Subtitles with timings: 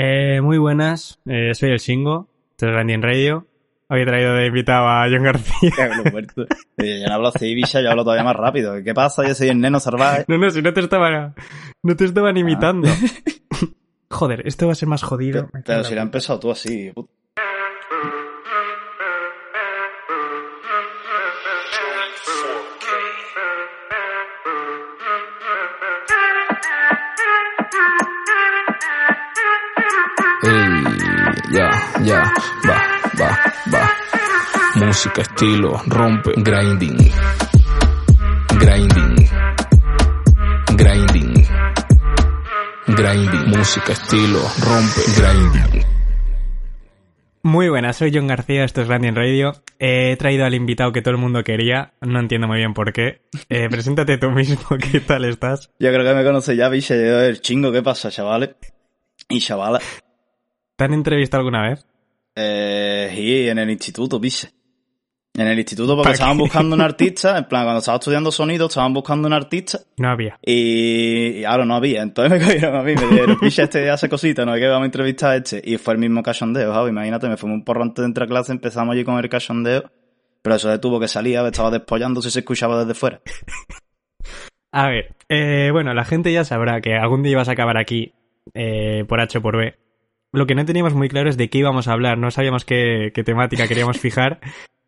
[0.00, 3.48] Eh, muy buenas, eh, soy el Shingo, esto es Randy en Radio.
[3.90, 5.72] He traído de invitado a John García.
[6.76, 8.74] Yo no hablo así, bicha, yo hablo todavía más rápido.
[8.84, 9.26] ¿Qué pasa?
[9.26, 10.24] Yo soy el neno salvaje.
[10.28, 11.34] No, no, si no te estaba,
[11.82, 12.88] no te estaban imitando.
[14.08, 15.48] Joder, esto va a ser más jodido.
[15.50, 17.10] Pero, pero si lo has empezado tú así, puto.
[30.48, 30.82] Ey,
[31.52, 31.68] ya,
[32.04, 32.22] ya,
[32.66, 32.78] va,
[33.20, 33.30] va,
[33.70, 33.90] va.
[34.76, 36.96] Música, estilo, rompe, grinding.
[38.58, 39.28] Grinding.
[40.74, 41.46] Grinding.
[42.86, 43.46] Grinding.
[43.48, 45.84] Música, estilo, rompe, grinding.
[47.42, 49.52] Muy buenas, soy John García, esto es en Radio.
[49.78, 53.20] he traído al invitado que todo el mundo quería, no entiendo muy bien por qué.
[53.50, 55.70] Eh, preséntate tú mismo, ¿qué tal estás?
[55.78, 58.56] Yo creo que me conoce ya, bicha, yo el chingo, ¿qué pasa, chavales?
[59.28, 60.07] Y chavalas.
[60.78, 61.84] ¿Te han entrevistado alguna vez?
[62.36, 64.48] Eh, sí, en el instituto, biche.
[65.34, 66.42] En el instituto porque ¿Para estaban qué?
[66.44, 70.38] buscando un artista, en plan, cuando estaba estudiando sonido, estaban buscando un artista No había.
[70.40, 72.02] y, y ahora no había.
[72.02, 74.82] Entonces me cogieron a mí, me dijeron, picha, este hace cositas, no es que vamos
[74.84, 75.60] a entrevistar a este.
[75.64, 76.90] Y fue el mismo cachondeo, ¿sabes?
[76.90, 79.90] Imagínate, me fue un porro antes de entrar a clase, empezamos allí con el cachondeo.
[80.42, 81.34] Pero eso de tuvo que ¿sabes?
[81.34, 83.20] estaba despollando si se escuchaba desde fuera.
[84.70, 88.12] A ver, eh, bueno, la gente ya sabrá que algún día ibas a acabar aquí,
[88.54, 89.74] eh, por H o por B.
[90.32, 93.12] Lo que no teníamos muy claro es de qué íbamos a hablar, no sabíamos qué,
[93.14, 94.40] qué temática queríamos fijar.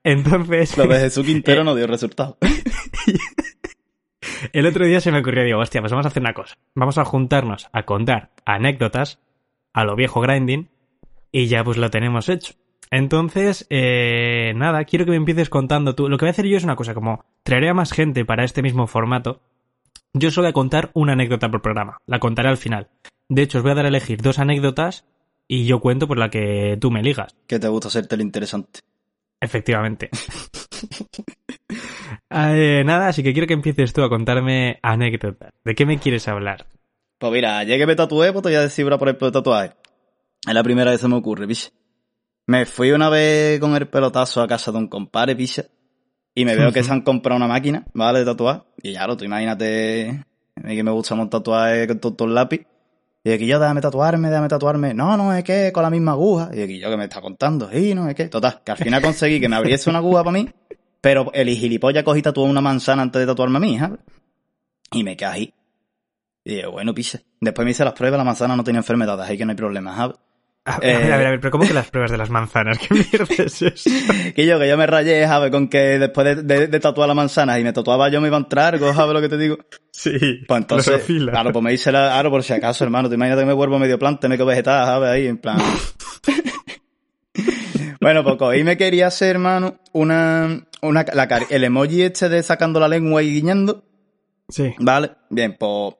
[0.05, 2.37] Entonces, Lo de Jesús Quintero no dio resultado.
[4.53, 6.57] el otro día se me ocurrió, digo, hostia, pues vamos a hacer una cosa.
[6.75, 9.19] Vamos a juntarnos a contar anécdotas
[9.73, 10.69] a lo viejo grinding
[11.33, 12.55] y ya pues lo tenemos hecho.
[12.91, 16.09] Entonces, eh, nada, quiero que me empieces contando tú.
[16.09, 18.45] Lo que voy a hacer yo es una cosa, como traeré a más gente para
[18.45, 19.43] este mismo formato.
[20.13, 21.99] Yo solo voy a contar una anécdota por programa.
[22.07, 22.89] La contaré al final.
[23.29, 25.05] De hecho, os voy a dar a elegir dos anécdotas
[25.53, 27.35] y yo cuento por la que tú me ligas.
[27.49, 28.81] Que te gusta hacerte el interesante.
[29.41, 30.11] Efectivamente.
[32.33, 35.53] Eh, nada, así que quiero que empieces tú a contarme anécdotas.
[35.65, 36.67] ¿De qué me quieres hablar?
[37.19, 39.73] Pues mira, ayer que me tatué, pues te voy a decir ahora por el tatuaje.
[40.47, 41.71] Es la primera vez que se me ocurre, picha.
[42.47, 45.65] Me fui una vez con el pelotazo a casa de un compadre, picha.
[46.35, 48.21] Y me veo que se han comprado una máquina, ¿vale?
[48.21, 48.65] De tatuar.
[48.83, 50.25] Y ya lo, tú imagínate
[50.57, 52.67] a mí que me gusta montar tatuajes con todo el lápiz.
[53.23, 54.95] Y aquí yo, déjame tatuarme, déjame tatuarme.
[54.95, 56.51] No, no, es que con la misma aguja.
[56.55, 57.71] Y aquí yo que me está contando.
[57.73, 58.29] Y no, es que.
[58.29, 60.49] Total, que al final conseguí que me abriese una aguja para mí.
[61.01, 64.01] Pero el gilipollas cogí tatuó una manzana antes de tatuarme a mí, ¿sabes?
[64.93, 65.53] Y me ahí.
[66.45, 67.25] Y digo, bueno, piche.
[67.41, 69.95] Después me hice las pruebas, la manzana no tenía enfermedades, ahí que no hay problema,
[69.95, 70.17] ¿sabes?
[70.67, 70.97] A, a Eh.
[70.99, 72.79] ver, a ver, a ver, pero ¿cómo que las pruebas de las manzanas?
[72.79, 73.91] ¿Qué mierda es eso?
[74.35, 75.51] Que yo, que yo me rayé, ¿sabes?
[75.51, 78.37] Con que después de, de- de tatuar la manzana y me tatuaba yo me iba
[78.37, 79.57] a entrar, ¿sabes lo que te digo?
[79.91, 80.11] Sí.
[80.47, 83.47] Pues entonces, claro, pues me hice la, claro, por si acaso, hermano, te imaginas que
[83.47, 85.09] me vuelvo medio planta, me quedo vegetal, ¿sabes?
[85.11, 85.59] Ahí, en plan.
[88.01, 92.43] bueno, pues cogí y me quería hacer, hermano, una, una, la el emoji este de
[92.43, 93.85] sacando la lengua y guiñando,
[94.49, 94.75] Sí.
[94.79, 95.13] ¿vale?
[95.31, 95.95] Bien, pues,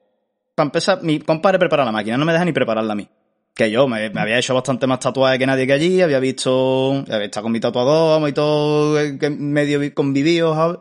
[0.55, 3.07] para empezar, mi compadre prepara la máquina, no me deja ni prepararla a mí.
[3.53, 6.91] Que yo me, me había hecho bastante más tatuajes que nadie que allí, había visto,
[7.11, 10.79] había estado con mi tatuador, y todo, eh, que medio vi- convivido, ¿sabes?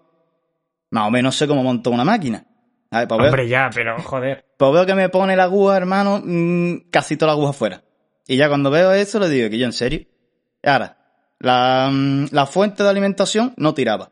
[0.90, 2.44] Más o menos sé cómo montó una máquina.
[2.90, 3.06] ¿sabes?
[3.08, 4.44] Pues veo- Hombre, ya, pero joder.
[4.56, 7.82] pues veo que me pone la aguja, hermano, mm, casi toda la aguja fuera.
[8.26, 10.06] Y ya cuando veo eso le digo que yo, ¿en serio?
[10.64, 10.96] Ahora,
[11.40, 14.10] la, mm, la fuente de alimentación no tiraba.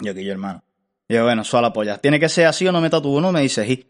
[0.00, 0.62] Yo que yo, hermano.
[1.08, 1.98] Yo, bueno, suave la polla.
[1.98, 3.20] ¿Tiene que ser así o no me tatúo?
[3.20, 3.86] No, me dice sí.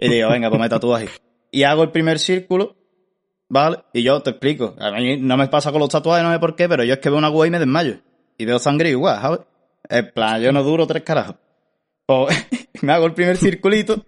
[0.00, 1.06] Y digo, venga, pues me tatúo así.
[1.52, 2.76] Y hago el primer círculo,
[3.48, 3.78] ¿vale?
[3.92, 4.74] Y yo te explico.
[4.78, 7.00] A mí no me pasa con los tatuajes, no sé por qué, pero yo es
[7.00, 7.98] que veo una aguja y me desmayo.
[8.36, 9.40] Y veo sangre igual, ¿sabes?
[9.88, 11.36] En plan, yo no duro tres carajos.
[12.06, 12.46] Pues
[12.82, 14.04] me hago el primer circulito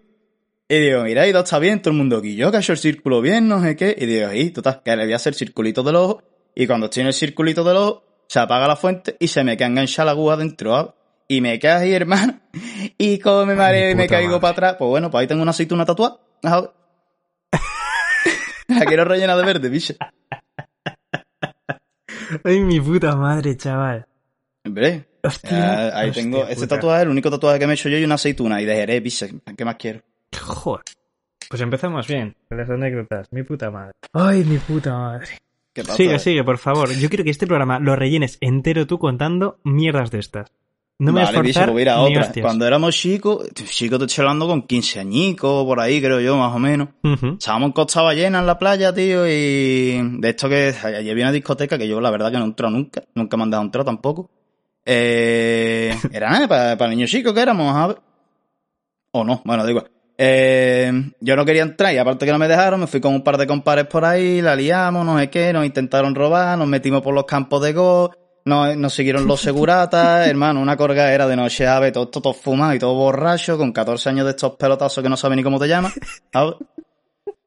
[0.69, 2.37] y digo, mira, y todo está bien, todo el mundo aquí.
[2.37, 3.93] Yo que he hecho el círculo bien, no sé qué.
[3.99, 6.23] Y digo, y total, que le voy a hacer circulito del ojo.
[6.55, 9.57] Y cuando estoy en el circulito del ojo, se apaga la fuente y se me
[9.57, 10.77] queda enganchada la aguja dentro.
[10.77, 10.93] ¿sabes?
[11.27, 12.41] Y me quedas ahí, hermano.
[12.99, 14.41] Y como me mareo y me caigo madre.
[14.41, 16.19] para atrás, pues bueno, pues ahí tengo una aceituna tatuada.
[16.43, 16.71] ¿sabes?
[18.81, 19.95] La quiero rellena de verde, bicho.
[22.45, 24.07] Ay, mi puta madre, chaval.
[24.65, 25.89] Hombre, Hostia.
[25.89, 27.99] eh, ahí hostia tengo, ese tatuaje es el único tatuaje que me he hecho yo
[27.99, 28.61] y una aceituna.
[28.61, 29.27] Y de Jerez, bicho.
[29.57, 30.01] ¿Qué más quiero?
[30.39, 30.85] Joder.
[31.49, 32.37] Pues empezamos bien.
[32.49, 33.27] con Las anécdotas.
[33.33, 33.93] Mi puta madre.
[34.13, 35.27] Ay, mi puta madre.
[35.73, 35.97] ¿Qué pasa?
[35.97, 36.91] Sigue, sigue, por favor.
[36.93, 40.53] Yo quiero que este programa lo rellenes entero tú contando mierdas de estas.
[41.01, 42.43] No me vale, vas a pues otra.
[42.43, 46.55] Cuando éramos chicos, chicos te estoy hablando con 15 añicos, por ahí creo yo, más
[46.55, 46.89] o menos.
[47.03, 47.37] Ujú.
[47.39, 51.33] Estábamos en Costa Ballena en la playa, tío, y de esto que allí había una
[51.33, 53.85] discoteca que yo la verdad que no he entrado nunca, nunca me han dejado entrar
[53.87, 54.31] tampoco.
[54.85, 57.99] Eh, era nada, para, para niños chicos que éramos, a ver.
[59.13, 59.83] O no, bueno, digo.
[60.23, 63.23] Eh, yo no quería entrar y aparte que no me dejaron, me fui con un
[63.23, 67.01] par de compares por ahí, la liamos, no sé qué, nos intentaron robar, nos metimos
[67.01, 68.13] por los campos de golf,
[68.45, 72.21] nos, nos siguieron los seguratas, hermano, una corga era de noche, a ver, todo esto
[72.21, 75.43] todo fumado y todo borracho, con 14 años de estos pelotazos que no saben ni
[75.43, 75.93] cómo te llamas,
[76.33, 76.55] a ver.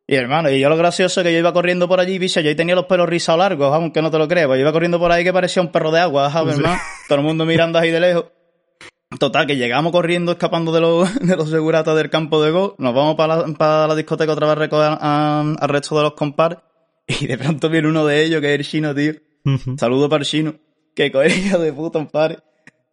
[0.06, 2.50] Y hermano, y yo lo gracioso es que yo iba corriendo por allí, bicho, yo
[2.50, 5.00] ahí tenía los pelos rizados largos, aunque no te lo creas, pues yo iba corriendo
[5.00, 6.78] por ahí que parecía un perro de agua, ¿sabes, hermano?
[7.08, 8.26] Todo el mundo mirando ahí de lejos.
[9.20, 12.94] Total, que llegamos corriendo, escapando de los, de los seguratas del campo de go, nos
[12.94, 16.60] vamos para la, para la discoteca otra vez a recoger al resto de los compares,
[17.08, 19.14] y de pronto viene uno de ellos, que es el chino, tío.
[19.78, 20.56] Saludo para el chino,
[20.96, 22.40] que con el hijo de puta, compadre.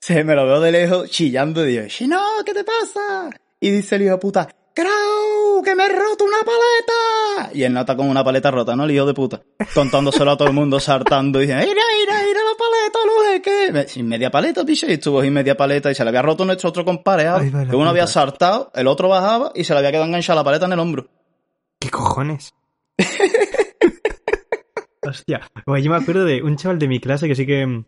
[0.01, 3.31] Se me lo veo de lejos chillando y digo, Chino, ¿qué te pasa?
[3.61, 5.63] Y dice el hijo de puta, ¡Crow!
[5.63, 7.53] ¡Que me he roto una paleta!
[7.53, 8.85] Y él nota con una paleta rota, ¿no?
[8.85, 9.43] El hijo de puta.
[9.75, 13.43] Contándoselo a todo el mundo, saltando, y dice, ¡Mira, mira, mira la paleta, no sé
[13.43, 13.89] qué!
[13.89, 16.71] Sin media paleta, picho, y estuvo sin media paleta, y se le había roto nuestro
[16.71, 20.07] otro compadre, la Que uno había saltado, el otro bajaba, y se le había quedado
[20.07, 21.09] enganchada la paleta en el hombro.
[21.79, 22.55] ¿Qué cojones?
[25.11, 25.41] Hostia.
[25.67, 27.85] Bueno, yo me acuerdo de un chaval de mi clase que sí que mm,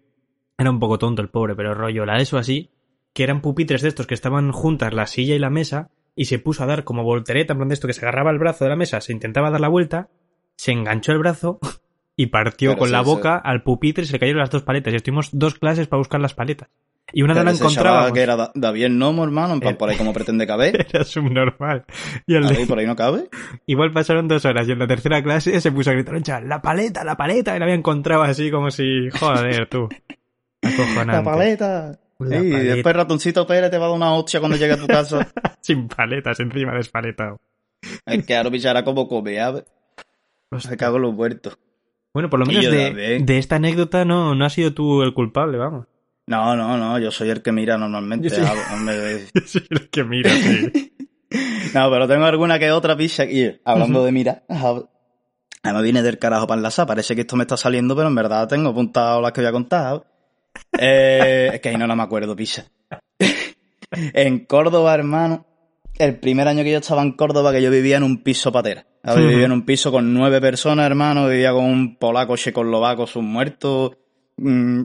[0.59, 2.71] era un poco tonto el pobre, pero rollo, la eso así,
[3.13, 6.39] que eran pupitres de estos que estaban juntas la silla y la mesa, y se
[6.39, 8.71] puso a dar como voltereta, en plan de esto que se agarraba el brazo de
[8.71, 10.11] la mesa, se intentaba dar la vuelta,
[10.57, 11.59] se enganchó el brazo
[12.17, 13.07] y partió con sí, la sí.
[13.07, 14.93] boca al pupitre y se le cayeron las dos paletas.
[14.93, 16.69] Y estuvimos dos clases para buscar las paletas.
[17.15, 18.13] Y una de Pero la ese chaval encontrábamos.
[18.13, 19.77] que era Da- David el Nomo, hermano, en plan, Eh.
[19.77, 20.87] por ahí como pretende caber.
[20.93, 21.85] Era subnormal.
[22.27, 23.29] Y el de- por ahí no cabe.
[23.67, 27.05] Igual pasaron dos horas y en la tercera clase se puso a gritar, la paleta,
[27.05, 29.89] la paleta, y la había encontrado así como si, joder, tú.
[30.63, 31.13] Acojonante.
[31.13, 31.99] La paleta.
[32.19, 34.77] La sí, y después Ratoncito Pérez te va a dar una hostia cuando llegue a
[34.79, 35.27] tu casa.
[35.61, 37.41] Sin paletas, encima despaletado.
[38.07, 39.65] es que ahora pichara como come, ¿sabes?
[40.59, 41.59] Se cago en los muertos.
[42.15, 45.59] Bueno, por lo menos de, de esta anécdota no, no has sido tú el culpable,
[45.59, 45.87] vamos.
[46.27, 48.29] No, no, no, yo soy el que mira normalmente.
[48.29, 48.37] Yo
[49.45, 50.93] soy el que mira, sí.
[51.75, 53.51] No, pero tengo alguna que otra picha aquí.
[53.65, 54.85] Hablando de mira, ¿sabes?
[55.63, 56.87] Además viene del carajo para enlazar.
[56.87, 59.53] Parece que esto me está saliendo, pero en verdad tengo apuntado las que voy a
[59.53, 60.05] contar.
[60.79, 62.67] Eh, es que ahí no, no me acuerdo, picha.
[63.91, 65.47] en Córdoba, hermano,
[65.99, 68.85] el primer año que yo estaba en Córdoba, que yo vivía en un piso patera.
[69.05, 69.17] Ujú.
[69.19, 71.29] Vivía en un piso con nueve personas, hermano.
[71.29, 73.93] Vivía con un polaco checoslovaco, sus muertos.
[74.37, 74.83] mm,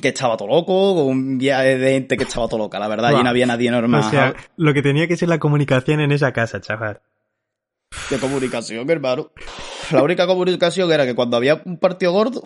[0.00, 3.10] que estaba todo loco, con un viaje de gente que estaba todo loca, la verdad,
[3.10, 4.00] allí no había nadie normal.
[4.06, 7.00] O sea, lo que tenía que ser la comunicación en esa casa, chaval.
[8.10, 9.30] de comunicación, hermano.
[9.90, 12.42] La única comunicación era que cuando había un partido gordo,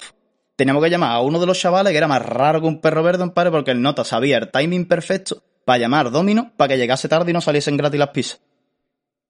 [0.57, 3.03] teníamos que llamar a uno de los chavales que era más raro que un perro
[3.03, 6.79] verde, un padre, porque el nota sabía el timing perfecto para llamar Domino para que
[6.79, 8.41] llegase tarde y no saliesen gratis las pizzas.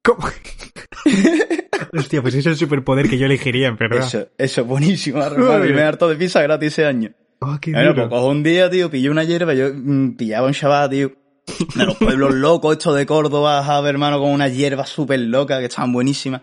[0.02, 0.28] ¿Cómo?
[1.93, 4.06] Hostia, pues ese es el superpoder que yo elegiría, en verdad.
[4.06, 5.64] Eso, eso es buenísimo, hermano.
[5.64, 7.12] Y me he harto de pizza gratis ese año.
[7.40, 10.52] Oh, qué Bueno, pues cojo un día, tío, pillé una hierba, yo mm, pillaba un
[10.52, 11.12] chaval, tío,
[11.75, 15.66] de los pueblos locos, estos de Córdoba, ¿sabes, hermano, con unas hierbas súper locas que
[15.66, 16.42] estaban buenísimas.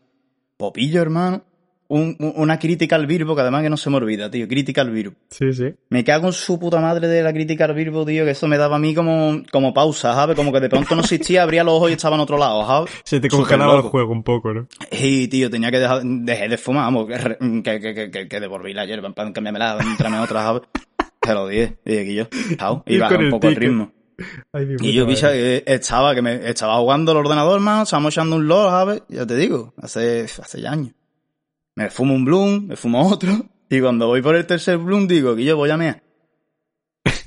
[0.57, 1.43] Popillo, hermano.
[1.89, 4.81] Un- un- una crítica al Virbo, que además que no se me olvida, tío, crítica
[4.81, 5.15] al Virbo.
[5.29, 5.73] Sí, sí.
[5.89, 8.57] Me cago en su puta madre de la crítica al Virbo, tío, que eso me
[8.57, 10.35] daba a mí como, como pausa, ¿sabes?
[10.35, 12.91] Como que de pronto no existía, abría los ojos y estaba en otro lado, ¿sabes?
[13.05, 14.67] Se te congelaba el juego un poco, ¿no?
[14.91, 18.85] Y, tío, tenía que dejar, dejé de fumar, vamos, que, que, que, que, devolví la
[18.85, 20.63] hierba, en plan, que me la, entrame otra, ¿sabes?
[21.21, 23.69] Te lo dije, dije que yo, chao, y Ir bajé un el poco el ticket.
[23.69, 23.91] ritmo.
[24.51, 28.35] Ay, Y yo, picha, que estaba, que me, estaba jugando al ordenador, hermano, estábamos echando
[28.35, 29.03] un LOL, ¿sabes?
[29.09, 30.93] Ya te digo, hace, hace ya años.
[31.77, 35.35] Me fumo un Bloom, me fumo otro, y cuando voy por el tercer Bloom digo
[35.35, 36.01] que yo voy a mear.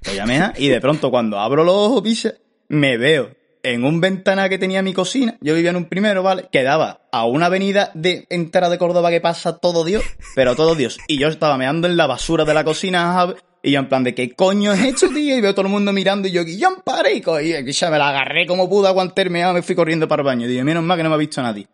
[0.07, 2.35] Voy a mear, y de pronto cuando abro los ojos, picha,
[2.69, 3.31] me veo
[3.63, 6.49] en un ventana que tenía mi cocina, yo vivía en un primero, ¿vale?
[6.51, 10.03] Que daba a una avenida de entera de Córdoba que pasa todo Dios,
[10.35, 10.99] pero todo Dios.
[11.07, 13.33] Y yo estaba meando en la basura de la cocina.
[13.63, 15.37] Y yo en plan de, ¿qué coño es esto, tío?
[15.37, 18.47] Y veo todo el mundo mirando y yo, Guillón, pare, y ya me la agarré
[18.47, 18.91] como pude,
[19.31, 20.47] meado, me fui corriendo para el baño.
[20.47, 21.69] Y dije, menos mal que no me ha visto nadie.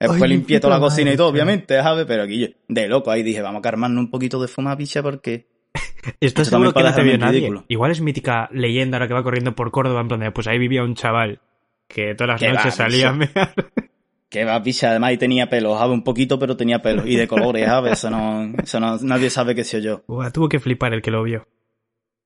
[0.00, 1.34] Después limpié toda la cocina y todo, tío.
[1.34, 2.04] obviamente, ¿sabes?
[2.06, 5.02] Pero aquí yo, de loco, ahí dije, vamos a calmarnos un poquito de fumar, picha,
[5.02, 5.48] porque...
[6.20, 7.38] Esto seguro que no te vio nadie.
[7.40, 7.64] ridículo.
[7.68, 10.58] Igual es mítica leyenda ahora que va corriendo por Córdoba, en plan de, pues ahí
[10.58, 11.40] vivía un chaval
[11.88, 13.32] que todas las noches va, salía a picha.
[13.34, 13.54] mear.
[14.30, 15.94] Que va, picha, además, y tenía pelo, ¿sabes?
[15.94, 17.06] Un poquito, pero tenía pelo.
[17.06, 17.94] Y de colores, ¿sabes?
[17.94, 20.04] Eso no, eso no, nadie sabe qué soy yo.
[20.06, 21.48] Buah, tuvo que flipar el que lo vio.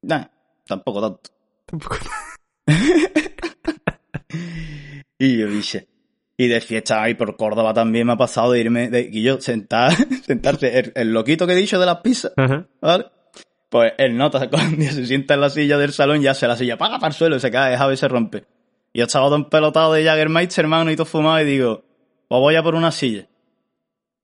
[0.02, 0.24] Nah,
[0.66, 1.30] tampoco tanto.
[1.64, 1.98] Tampoco-
[5.18, 5.86] Y yo dije.
[6.42, 9.40] Y de fiesta ahí por Córdoba también me ha pasado de irme, de y yo
[9.40, 9.92] sentar,
[10.26, 12.66] sentarse, el, el loquito que he dicho de las pizzas, Ajá.
[12.80, 13.04] ¿vale?
[13.68, 16.76] Pues él nota cuando se sienta en la silla del salón, ya se la silla
[16.76, 18.44] paga para el suelo, y se cae, Javi se rompe.
[18.92, 21.84] Y yo estaba todo empelotado de Jaggermeister, hermano, y todo fumado, y digo,
[22.26, 23.28] pues voy a por una silla.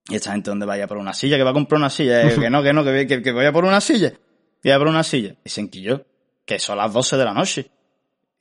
[0.08, 1.36] Y esta gente, ¿dónde vaya por una silla?
[1.36, 2.28] Que va a comprar una silla.
[2.28, 4.12] Yo, que no, que no, que, que, que voy a por una silla.
[4.60, 5.36] Y voy a por una silla.
[5.44, 6.04] Y se enquilló,
[6.44, 7.70] que son las 12 de la noche.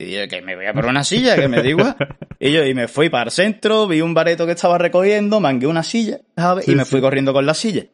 [0.00, 1.84] Y yo, que me voy a por una silla, que me digo.
[2.40, 5.66] Y yo, y me fui para el centro, vi un bareto que estaba recogiendo, mangué
[5.66, 6.66] una silla, ¿sabes?
[6.66, 6.90] Sí, y me sí.
[6.92, 7.86] fui corriendo con la silla.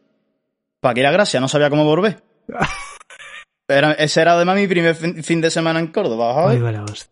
[0.80, 2.22] Para que la gracia, no sabía cómo volver.
[3.66, 6.56] Era, ese era además mi primer fin, de semana en Córdoba, ¿sabes?
[6.58, 7.10] Ay, va la hostia.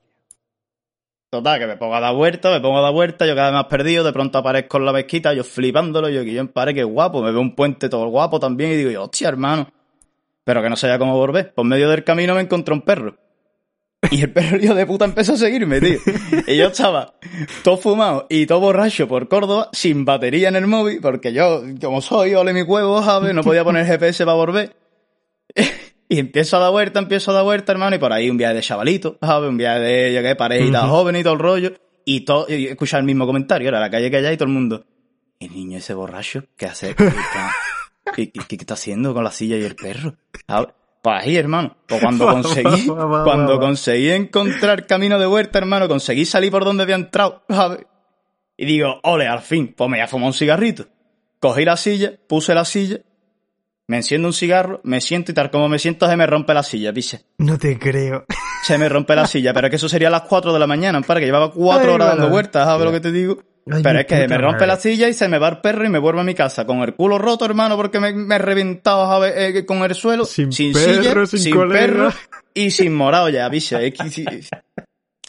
[1.30, 3.54] Total, que me pongo a dar vuelta, me pongo a dar vuelta, yo cada vez
[3.54, 6.74] más perdido, de pronto aparezco en la mezquita, yo flipándolo, yo que yo en pare,
[6.74, 9.72] que guapo, me veo un puente todo guapo también, y digo hostia, hermano.
[10.44, 11.54] Pero que no sabía cómo volver.
[11.54, 13.16] Por medio del camino me encontré un perro.
[14.10, 15.98] Y el perro hijo de puta empezó a seguirme, tío.
[16.46, 17.14] Y yo estaba
[17.62, 22.00] todo fumado y todo borracho por Córdoba, sin batería en el móvil, porque yo, como
[22.02, 23.32] soy, ole mi huevo, ¿sabes?
[23.32, 24.76] No podía poner GPS para volver.
[26.08, 28.54] Y empiezo a dar vuelta, empiezo a dar vuelta, hermano, y por ahí un viaje
[28.54, 29.48] de chavalito, ¿sabes?
[29.48, 30.92] Un viaje de, yo qué, parejitas Ujú.
[30.92, 31.72] jóvenes y todo el rollo.
[32.04, 34.52] Y todo, y escuchar el mismo comentario, era la calle que allá y todo el
[34.54, 34.84] mundo.
[35.38, 36.94] El niño ese borracho, ¿qué hace?
[36.96, 37.04] ¿Qué,
[38.14, 40.16] qué- qué- qué está haciendo con la silla y el perro?
[40.46, 40.74] ¿Sabes?
[41.02, 41.76] Pues ahí, hermano.
[41.86, 46.94] Pues cuando conseguí, cuando conseguí encontrar camino de vuelta, hermano, conseguí salir por donde había
[46.94, 47.80] entrado, ¿sabes?
[48.56, 50.86] Y digo, ole, al fin, pues me voy a fumar un cigarrito.
[51.40, 53.00] Cogí la silla, puse la silla,
[53.88, 56.62] me enciendo un cigarro, me siento y tal como me siento se me rompe la
[56.62, 57.20] silla, picha.
[57.38, 58.24] No te creo.
[58.62, 60.68] Se me rompe la silla, pero es que eso sería a las 4 de la
[60.68, 63.42] mañana, para que llevaba cuatro Ay, horas dando vueltas, ¿sabes lo que te digo?
[63.70, 64.66] Ay, pero es que me rompe madre.
[64.66, 66.78] la silla y se me va el perro y me vuelvo a mi casa con
[66.80, 69.34] el culo roto, hermano, porque me, me he reventado ¿sabes?
[69.36, 71.80] Eh, con el suelo, Sin sin perro, silla, sin colega.
[71.80, 72.10] perro
[72.54, 73.80] y sin morado ya, picha.
[73.80, 74.24] Es que, sí,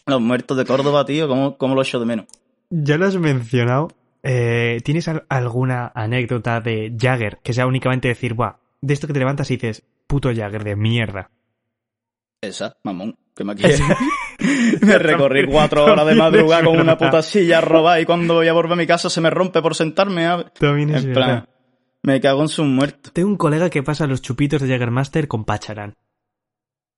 [0.07, 2.25] los muertos de Córdoba, tío, ¿cómo, cómo lo echo de menos?
[2.69, 3.89] Ya lo has mencionado.
[4.23, 9.13] Eh, ¿Tienes al- alguna anécdota de Jagger que sea únicamente decir, buah, de esto que
[9.13, 11.29] te levantas y dices, puto Jagger de mierda?
[12.41, 13.77] Esa, mamón, que me quiere.
[14.81, 18.53] me recorrí cuatro horas de madrugada con una puta silla robada y cuando voy a
[18.53, 20.53] volver a mi casa se me rompe por sentarme, ¿sabes?
[20.59, 21.25] También es En verdad.
[21.25, 21.49] plan,
[22.03, 23.13] me cago en sus muertos.
[23.13, 25.95] Tengo un colega que pasa los chupitos de Jaggermaster con Pacharán.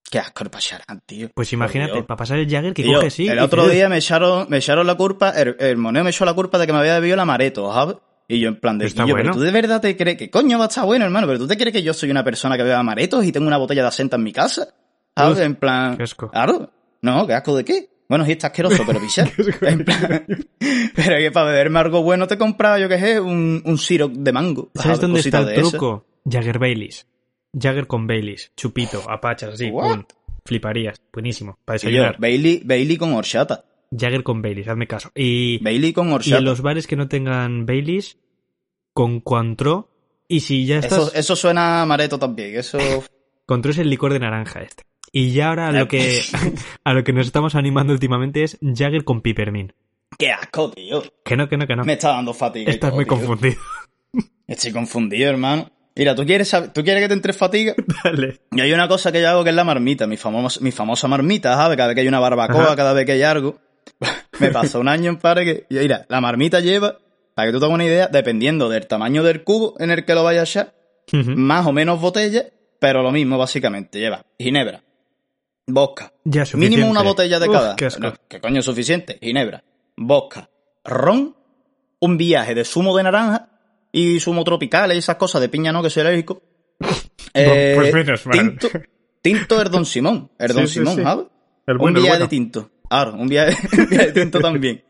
[0.10, 1.30] Qué asco el Pacharán, tío.
[1.34, 3.27] Pues imagínate, para pasar el Jagger que Tío, coge sí.
[3.27, 6.34] el otro día me echaron, me echaron la culpa, el, el moneo me echó la
[6.34, 7.98] culpa de que me había bebido el amareto, ¿sabes?
[8.27, 9.15] Y yo en plan de, "Guillo, bueno.
[9.18, 11.48] pero tú de verdad te crees que coño va a estar bueno, hermano, pero tú
[11.48, 13.88] te crees que yo soy una persona que bebe amaretos y tengo una botella de
[13.89, 14.68] asenta en mi casa,
[15.15, 15.39] ¿sabes?
[15.39, 16.29] En plan, qué asco.
[16.29, 17.89] claro, no, qué asco de qué.
[18.07, 19.31] Bueno, sí está asqueroso, pero pichar.
[19.62, 20.25] en plan,
[20.95, 24.31] pero que para beberme algo bueno te compraba, yo qué sé, un, un siroc de
[24.31, 24.72] mango.
[24.75, 26.05] ¿Sabes dónde está Cositas el truco?
[26.29, 27.07] Jagger Baileys.
[27.57, 28.51] Jagger con Baileys.
[28.55, 29.72] Chupito, apachas, así.
[29.72, 30.03] Pum.
[30.45, 31.01] Fliparías.
[31.12, 31.57] Buenísimo.
[31.65, 32.19] Para Y yo, desayunar.
[32.19, 33.65] Bailey, Bailey con horchata.
[33.91, 35.12] Jagger con Baileys, hazme caso.
[35.15, 36.38] Y, Bailey con y horchata.
[36.38, 38.17] en los bares que no tengan Baileys,
[38.93, 39.89] con Cointreau.
[40.27, 41.00] Y si ya estás...
[41.00, 42.77] Eso, eso suena a amareto también, eso...
[43.45, 44.84] Cointreau es el licor de naranja este.
[45.17, 46.19] Y ya ahora a lo que,
[46.84, 49.72] a lo que nos estamos animando últimamente es Jagger con Pipermin.
[50.19, 51.03] ¡Qué asco, tío!
[51.24, 51.86] Que no, que no, que no.
[51.86, 52.69] Me está dando fatiga.
[52.69, 53.15] Estás todo, muy tío.
[53.17, 53.55] confundido.
[54.48, 55.72] Estoy confundido, hermano.
[55.95, 57.74] Mira, ¿tú quieres, ¿tú quieres que te entre fatiga?
[58.03, 58.41] Dale.
[58.51, 61.07] Y hay una cosa que yo hago que es la marmita, mi, famosa mi famosa
[61.07, 61.77] marmita, ¿sabes?
[61.77, 62.75] Cada vez que hay una barbacoa, Ajá.
[62.75, 63.57] cada vez que hay algo.
[64.41, 65.65] Me pasó un año en pare que...
[65.69, 67.00] y Mira, la marmita lleva,
[67.36, 70.13] para que tú te hagas una idea, dependiendo del tamaño del cubo en el que
[70.13, 70.74] lo vayas a echar,
[71.38, 72.48] más o menos botellas,
[72.79, 73.98] pero lo mismo básicamente.
[73.98, 74.84] Lleva ginebra,
[75.67, 76.57] Ya, suficiente.
[76.57, 77.75] Mínimo una botella de Uf, cada.
[77.75, 78.01] qué asco.
[78.01, 79.17] No, ¿Qué coño es suficiente?
[79.22, 79.63] Ginebra,
[79.98, 80.50] vodka,
[80.84, 81.36] ron,
[82.00, 83.50] un viaje de zumo de naranja
[83.91, 86.41] y zumo tropical y esas cosas de piña no, que soy alérgico.
[87.38, 88.38] Eh, pues menos mal.
[88.57, 88.69] Tinto,
[89.22, 90.31] tinto es Don Simón.
[90.39, 91.03] Don Sí, Simón, sí.
[91.03, 91.25] ¿sabes?
[91.67, 92.25] El un bueno, viaje bueno.
[92.25, 92.72] de tinto.
[92.89, 94.86] Claro, un viaje, un viaje de tinto también.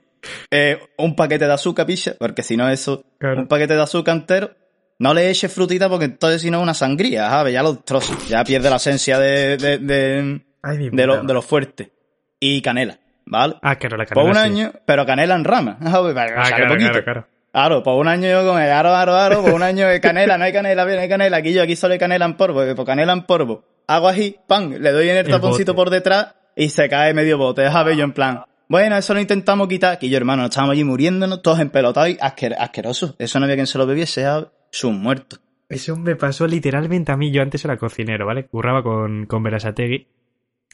[0.51, 3.39] Eh, un paquete de azúcar, picha, porque si no eso, Claro.
[3.41, 4.51] un paquete de azúcar entero.
[4.99, 7.51] No le eches frutita porque entonces si no es una sangría, ¿sabes?
[7.53, 11.41] Ya lo trozos, ya pierde la esencia de, de, de, Ay, de lo, de lo
[11.41, 11.91] fuerte.
[12.39, 13.55] Y canela, ¿vale?
[13.61, 14.29] Ah, claro, la por canela.
[14.31, 14.41] un sí.
[14.61, 15.77] año, pero canela en rama.
[15.79, 16.89] Para que Ah, claro, poquito.
[16.91, 17.27] claro, claro.
[17.51, 20.37] Claro, por un año yo con el aro, aro, aro, por un año de canela,
[20.37, 22.85] no hay canela, no hay canela, aquí yo, aquí solo hay canela en polvo, por
[22.85, 23.63] canela en polvo.
[23.87, 25.77] Hago así, pan, le doy en el El taponcito bote.
[25.85, 27.95] por detrás y se cae medio bote, ¿sabes?
[27.95, 31.41] Yo en plan, bueno, eso lo intentamos quitar, que yo hermano, nos estábamos allí muriéndonos,
[31.41, 33.15] todos empelotados y asquer asquerosos.
[33.19, 34.47] Eso no había quien se lo bebiese, ¿sabes?
[34.71, 35.39] Son muertos.
[35.69, 37.31] Eso me pasó literalmente a mí.
[37.31, 38.47] Yo antes era cocinero, ¿vale?
[38.47, 40.07] Curraba con, con Berasategui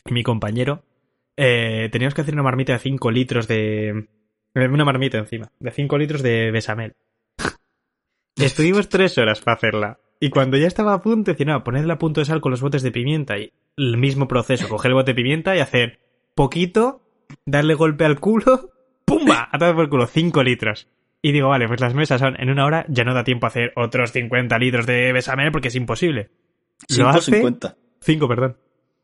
[0.10, 0.84] mi compañero.
[1.38, 4.08] Eh, teníamos que hacer una marmita de 5 litros de...
[4.53, 5.51] de Una marmita encima.
[5.60, 6.96] De 5 litros de besamel.
[8.36, 10.00] Estuvimos tres horas para hacerla.
[10.20, 12.62] Y cuando ya estaba a punto, decía, no, ponedle a punto de sal con los
[12.62, 13.39] botes de pimienta.
[13.39, 16.00] Y el mismo proceso, coger el bote de pimienta y hacer
[16.36, 17.01] poquito,
[17.46, 18.72] darle golpe al culo,
[19.05, 19.50] ¡Pumba!
[19.51, 20.88] A tomar por culo, 5 litros.
[21.22, 23.50] Y digo, vale, pues las mesas son en una hora, ya no da tiempo a
[23.50, 26.29] hacer otros 50 litros de besamel porque es imposible.
[26.98, 27.43] Lo hace...
[27.43, 27.75] 5.50.
[28.01, 28.58] 5, perdón.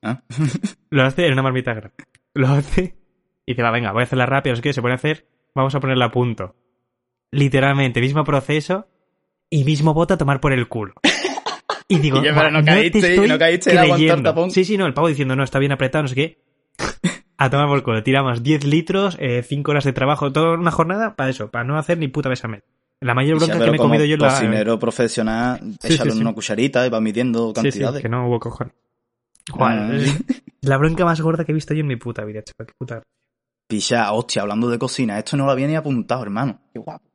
[0.08, 0.24] ¿Ah?
[0.90, 1.96] Lo hace en una marmita grande.
[2.34, 2.96] Lo hace
[3.46, 5.80] y dice, va, venga, voy a hacerla rápido, es que se puede hacer, vamos a
[5.80, 6.56] ponerla a punto.
[7.32, 8.88] Literalmente, mismo proceso
[9.50, 10.94] y mismo bote a tomar por el culo.
[11.88, 14.50] Y digo, Y yo, pero "Va, no te caíste- estoy no caíste creyendo".
[14.50, 16.42] Sí, sí, no, el pavo diciendo, no, está bien apretado, no sé qué.
[17.40, 18.02] A tomar por culo.
[18.02, 21.98] Tiramos 10 litros, 5 horas de trabajo, toda una jornada para eso, para no hacer
[22.00, 22.64] ni puta besamel.
[23.00, 24.30] La mayor bronca que me he comido yo en la...
[24.30, 28.02] cocinero profesional, Sí, una cucharita y va midiendo cantidades.
[28.02, 28.74] que no hubo cojones.
[29.54, 29.89] Ah.
[29.94, 30.16] es
[30.62, 32.68] la bronca más gorda que he visto yo en mi puta vida, chaval.
[32.68, 33.04] Qué puta.
[33.68, 36.60] Picha, hostia, hablando de cocina, esto no lo había ni apuntado, hermano.
[36.74, 37.10] Qué guapo.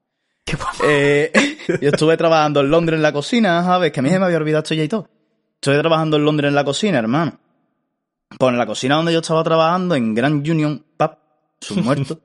[0.44, 0.84] Qué guapo.
[0.84, 1.32] Eh,
[1.80, 3.92] yo estuve trabajando en Londres en la cocina, ¿sabes?
[3.92, 5.08] Que a mí se me había olvidado esto ya y todo.
[5.54, 7.38] Estuve trabajando en Londres en la cocina, hermano.
[8.38, 11.10] Pues en la cocina donde yo estaba trabajando, en Grand Union Pub,
[11.60, 12.18] sus muertos,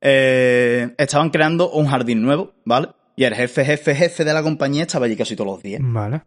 [0.00, 2.88] eh, estaban creando un jardín nuevo, ¿vale?
[3.16, 5.80] Y el jefe, jefe, jefe de la compañía estaba allí casi todos los días.
[5.82, 6.22] Vale.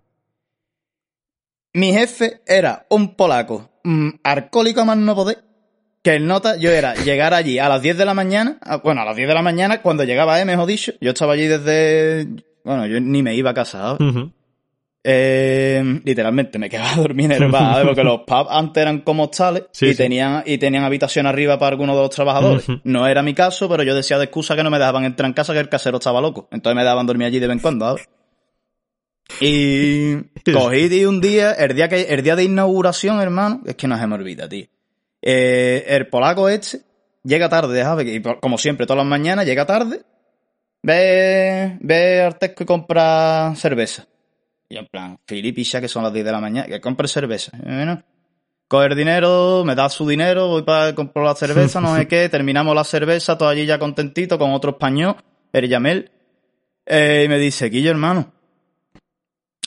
[1.78, 5.44] Mi jefe era un polaco, mm, alcohólico a más no poder,
[6.02, 9.06] que el nota, yo era llegar allí a las 10 de la mañana, bueno, a
[9.06, 12.26] las 10 de la mañana, cuando llegaba, eh, mejor dicho, yo estaba allí desde,
[12.64, 13.94] bueno, yo ni me iba a casa.
[13.94, 14.32] Ujú.
[15.04, 19.26] Eh, literalmente me quedaba a dormir en el bar, porque los pubs antes eran como
[19.26, 19.98] hostales Sí, y, sí.
[19.98, 22.66] Tenían, y tenían habitación arriba para algunos de los trabajadores.
[22.86, 25.34] No era mi caso, pero yo decía de excusa que no me dejaban entrar en
[25.34, 26.48] casa que el casero estaba loco.
[26.52, 28.10] Entonces me dejaban dormir allí de vez en cuando, ¿sabes?
[29.40, 30.16] Y
[30.54, 33.98] cogí tío, un día, el día que, el día de inauguración, hermano, es que no
[33.98, 34.66] se me olvida, tío.
[35.22, 36.82] Eh, el polaco este
[37.24, 38.08] llega tarde, ¿sabes?
[38.08, 40.02] Y como siempre, todas las mañanas llega tarde,
[40.82, 44.08] ve, ve a Artesco y compra cerveza.
[44.70, 47.52] Y en plan, Filipicha, que son las 10 de la mañana, que compre cerveza.
[47.64, 48.04] Bueno,
[48.68, 52.76] coger dinero, me da su dinero, voy para comprar la cerveza, no sé qué, terminamos
[52.76, 55.16] la cerveza, todo allí ya contentito, con otro español,
[55.54, 56.12] el Yamel,
[56.86, 58.34] eh, y me dice, Guillo, hermano,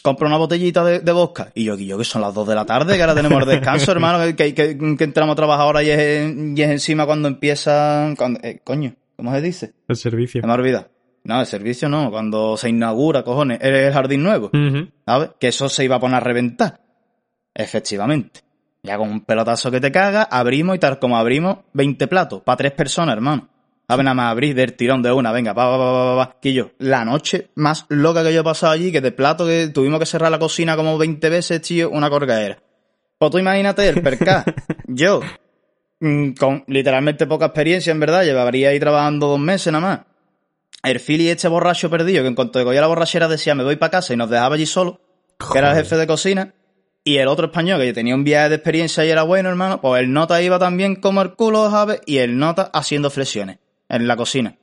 [0.02, 1.50] compra una botellita de, de vodka.
[1.54, 4.24] Y yo, que son las 2 de la tarde, que ahora tenemos el descanso, hermano,
[4.24, 8.12] que, que, que- que entramos a trabajar ahora y es, y es encima cuando empieza,
[8.16, 9.72] cuando- eh, coño, ¿cómo se dice?
[9.88, 10.40] El servicio.
[10.40, 10.88] Se me ha olvidado.
[11.24, 14.46] No, el servicio no, cuando se inaugura, cojones, el jardín nuevo.
[14.54, 14.88] Ujú.
[15.04, 15.30] ¿sabes?
[15.38, 16.80] Que eso se iba a poner a reventar.
[17.54, 18.40] Efectivamente.
[18.82, 22.56] Ya con un pelotazo que te caga, abrimos y tal como abrimos, 20 platos, para
[22.56, 23.49] tres personas, hermano.
[23.90, 24.04] ¿Sabes?
[24.04, 26.38] Nada más abrir del tirón de una, venga, pa, pa, pa, pa, pa.
[26.40, 29.66] Que yo, la noche más loca que yo he pasado allí, que de plato que
[29.74, 32.62] tuvimos que cerrar la cocina como 20 veces, tío, una corgadera.
[33.18, 34.44] Pues tú imagínate el perca.
[34.86, 35.20] yo,
[35.98, 40.00] mm, con literalmente poca experiencia, en verdad, llevaría ahí trabajando dos meses nada más.
[40.84, 43.90] El Philly este borracho perdido, que en cuanto cogía la borrachera decía me voy para
[43.90, 45.00] casa y nos dejaba allí solo,
[45.52, 46.54] que era el jefe de cocina,
[47.02, 50.00] y el otro español que tenía un viaje de experiencia y era bueno, hermano, pues
[50.00, 52.00] el nota iba también como el culo, ¿sabes?
[52.06, 53.58] Y el nota haciendo flexiones
[53.90, 54.56] en la cocina.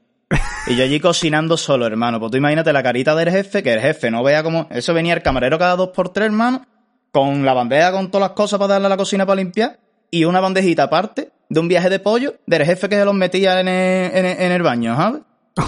[0.68, 2.20] Y yo allí cocinando solo, hermano.
[2.20, 4.68] Pues tú imagínate la carita del jefe, que el jefe no vea como...
[4.72, 6.66] Eso venía el camarero cada dos por tres, hermano,
[7.12, 9.80] con la bandeja con todas las cosas para darle a la cocina para limpiar,
[10.12, 13.60] y una bandejita aparte de un viaje de pollo del jefe que se los metía
[13.62, 15.22] en el, en el- baño, ¿sabes?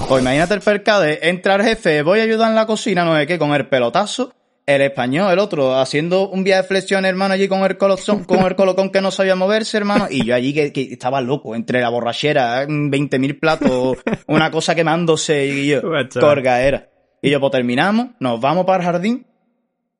[0.07, 3.15] Pues imagínate el percado de entra el jefe, voy a ayudar en la cocina, no
[3.15, 4.33] sé qué, con el pelotazo,
[4.75, 8.39] el español, el otro, haciendo un viaje de flexión, hermano, allí con el colocón, con
[8.45, 11.81] el colocón que no sabía moverse, hermano, y yo allí que, que estaba loco, entre
[11.81, 16.19] la borrachera, 20.000 platos, una cosa quemándose, y yo, Guacha.
[16.19, 16.89] corgaera.
[17.21, 19.25] Y yo, pues terminamos, nos vamos para el jardín,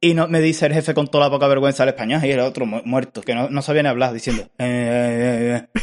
[0.01, 2.39] y no, me dice el jefe con toda la poca vergüenza al español, y el
[2.39, 5.81] otro mu- muerto, que no, no sabía ni hablar, diciendo, eh, eh, eh, eh.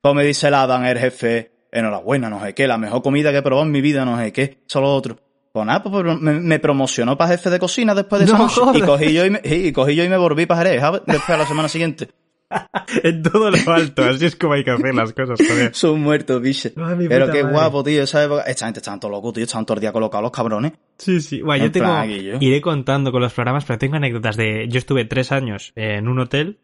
[0.00, 3.38] Pues me dice el Adam, el jefe, enhorabuena, no sé qué, la mejor comida que
[3.38, 5.18] he probado en mi vida, no sé qué, solo otro.
[5.54, 8.60] Pues nada, pues me, me promocionó para jefe de cocina después de esa No noche.
[8.74, 10.82] Y cogí yo y me, y cogí yo y me volví para Jerez.
[11.06, 12.08] Después a la semana siguiente.
[13.04, 15.70] En todo lo alto, así es como hay que hacer las cosas, joder.
[15.74, 16.72] Son muertos, biche.
[16.76, 17.54] Ay, Pero qué madre.
[17.56, 18.42] guapo, tío, esa época.
[18.42, 20.72] Esta gente estaban todos locos, tío, estaban todo el día colocados los cabrones.
[20.98, 21.40] Sí, sí.
[21.40, 24.78] Bueno, yo En tengo, plan, iré contando con los programas, pero tengo anécdotas de, yo
[24.78, 26.58] estuve tres años en un hotel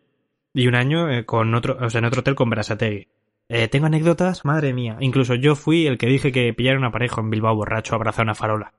[0.53, 3.07] y un año eh, con otro, o sea, en otro hotel con Berasategui.
[3.49, 4.97] Eh, tengo anécdotas, madre mía.
[5.01, 8.25] Incluso yo fui el que dije que pillara una pareja en Bilbao borracho abrazado a
[8.25, 8.73] una farola.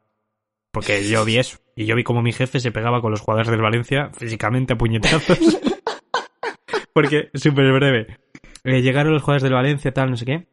[0.71, 1.57] Porque yo vi eso.
[1.75, 4.77] Y yo vi como mi jefe se pegaba con los jugadores del Valencia físicamente a
[4.77, 5.39] puñetazos.
[6.93, 8.19] Porque, súper breve.
[8.63, 10.47] Eh, llegaron los jugadores del Valencia, tal, no sé qué.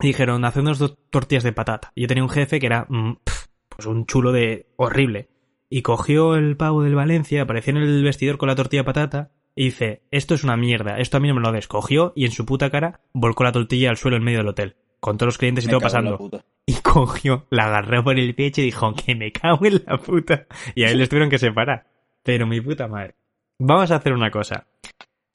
[0.00, 1.92] Y dijeron, hacednos dos tortillas de patata.
[1.94, 3.18] Y yo tenía un jefe que era, mm,
[3.68, 5.28] pues un chulo de horrible.
[5.68, 9.30] Y cogió el pavo del Valencia, apareció en el vestidor con la tortilla de patata.
[9.54, 11.66] Y dice, esto es una mierda, esto a mí no me lo des.
[11.66, 14.76] Cogió y en su puta cara volcó la tortilla al suelo en medio del hotel.
[15.00, 16.18] Con todos los clientes y Me todo pasando.
[16.66, 20.46] Y cogió, la agarró por el pecho y dijo, que me cago en la puta.
[20.74, 21.86] Y ahí les tuvieron que separar.
[22.22, 23.14] Pero mi puta madre.
[23.58, 24.66] Vamos a hacer una cosa.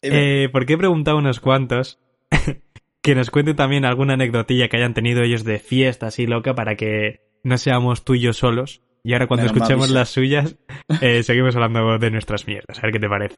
[0.01, 1.99] Eh, porque he preguntado a unos cuantos
[3.01, 6.75] que nos cuente también alguna anecdotilla que hayan tenido ellos de fiesta así loca para
[6.75, 8.81] que no seamos tú y yo solos.
[9.03, 10.55] Y ahora cuando escuchemos las suyas,
[11.01, 12.77] eh, seguimos hablando de nuestras mierdas.
[12.79, 13.37] A ver qué te parece.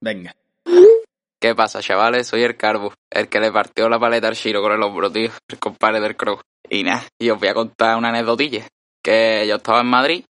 [0.00, 0.34] Venga.
[1.40, 2.26] ¿Qué pasa, chavales?
[2.26, 5.30] Soy el Carbo, el que le partió la paleta al Shiro con el hombro, tío,
[5.48, 6.40] el compadre del Crow.
[6.68, 8.66] Y nada, y os voy a contar una anécdotilla.
[9.02, 10.24] Que yo estaba en Madrid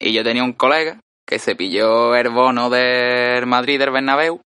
[0.00, 4.40] y yo tenía un colega que se pilló el bono del Madrid del Bernabéu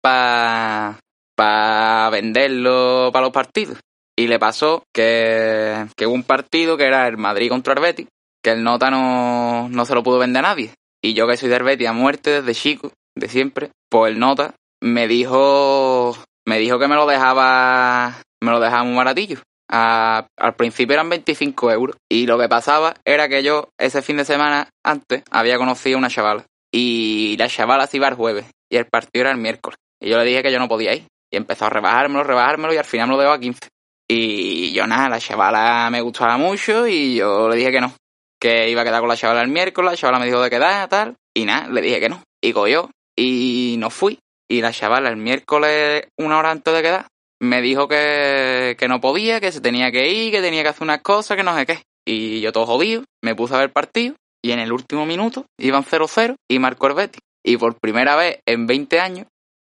[0.00, 0.98] para
[1.34, 3.78] pa venderlo para los partidos.
[4.16, 8.08] Y le pasó que, que hubo un partido que era el Madrid contra el Betis,
[8.42, 10.74] que el Nota no, no se lo pudo vender a nadie.
[11.02, 14.54] Y yo que soy del Betis a muerte desde chico, de siempre, pues el Nota
[14.80, 19.38] me dijo me dijo que me lo dejaba me lo dejaba muy baratillo
[19.74, 24.26] Al principio eran 25 euros y lo que pasaba era que yo ese fin de
[24.26, 28.76] semana antes había conocido a una chavala y la chavala se iba el jueves y
[28.76, 31.36] el partido era el miércoles y yo le dije que yo no podía ir y
[31.36, 33.68] empezó a rebajármelo, rebajármelo y al final me lo dejó a 15
[34.08, 37.94] y yo nada, la chavala me gustaba mucho y yo le dije que no
[38.42, 40.88] que iba a quedar con la chavala el miércoles, la chavala me dijo de quedar,
[40.88, 42.24] tal, y nada, le dije que no.
[42.42, 44.18] Y cogió, y no fui.
[44.50, 47.06] Y la chavala el miércoles, una hora antes de quedar,
[47.42, 50.84] me dijo que, que no podía, que se tenía que ir, que tenía que hacer
[50.84, 51.80] unas cosas, que no sé qué.
[52.06, 55.82] Y yo todo jodido, me puse a ver partido, y en el último minuto iban
[55.82, 57.20] 0-0 y marcó el Betis.
[57.44, 59.26] Y por primera vez en 20 años,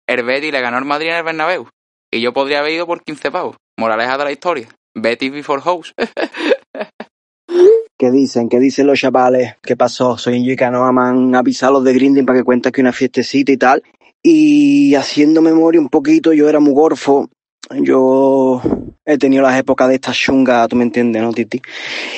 [0.07, 1.67] el Betis le ganó al Madrid en el Bernabéu.
[2.11, 3.55] Y yo podría haber ido por 15 pavos.
[3.79, 4.69] Moraleja de la historia.
[4.95, 5.93] Betis before house.
[7.97, 8.49] ¿Qué dicen?
[8.49, 9.55] ¿Qué dicen los chavales?
[9.63, 10.17] ¿Qué pasó?
[10.17, 13.51] Soy en Yicanoa, me han avisado los de Grinding para que cuentes que una fiestecita
[13.51, 13.83] y tal.
[14.21, 17.29] Y haciendo memoria un poquito, yo era muy gorfo.
[17.71, 18.61] Yo
[19.05, 21.61] he tenido las épocas de esta chunga, tú me entiendes, ¿no, Titi?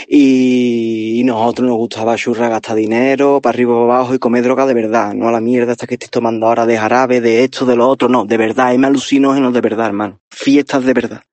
[0.07, 4.65] Y, y nosotros nos gustaba churra, gastar dinero, para arriba, para abajo y comer droga
[4.65, 7.65] de verdad, no a la mierda hasta que estoy tomando ahora de jarabe, de esto,
[7.65, 10.19] de lo otro, no, de verdad, hay alucinógenos de verdad, hermano.
[10.31, 11.23] Fiestas de verdad.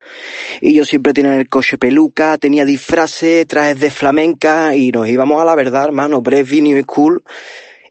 [0.60, 5.08] Y yo siempre tenía en el coche peluca, tenía disfraces, trajes de flamenca y nos
[5.08, 7.24] íbamos a la verdad, hermano, Breve New School.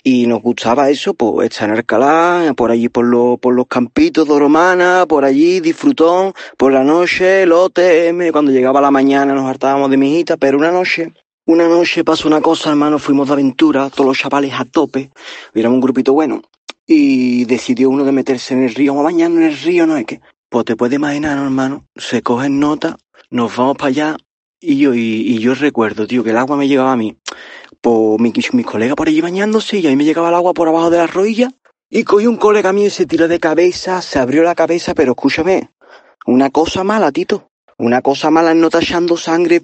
[0.04, 4.28] Y nos gustaba eso, pues estar en Alcalá, por allí por, los por los campitos
[4.28, 9.46] de Romana, por allí, disfrutón, por la noche, el OTM, cuando llegaba la mañana nos
[9.46, 11.14] hartábamos de mijita, pero una noche,
[11.46, 15.12] una noche pasó una cosa, hermano, fuimos de aventura, todos los chavales a tope,
[15.54, 16.42] éramos un grupito bueno,
[16.88, 19.98] y decidió uno de meterse en el río, vamos a bañarnos en el río, no
[19.98, 22.98] es que, pues te puedes imaginar, ¿no, hermano, se cogen nota,
[23.30, 24.18] nos vamos para allá,
[24.60, 27.18] y yo, y, y yo recuerdo, tío, que el agua me llegaba a mí,
[27.82, 30.90] por mi, mis colegas por allí bañándose, y ahí me llegaba el agua por abajo
[30.90, 31.52] de la rodilla,
[31.90, 35.12] y cogí un colega mío y se tiró de cabeza, se abrió la cabeza, pero
[35.12, 35.72] escúchame,
[36.26, 37.50] una cosa mala, Tito.
[37.78, 39.64] Una cosa mala no echando sangre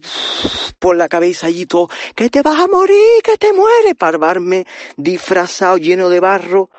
[0.80, 5.78] por la cabeza allí todo, que te vas a morir, que te mueres, parvarme disfrazado,
[5.78, 6.72] lleno de barro.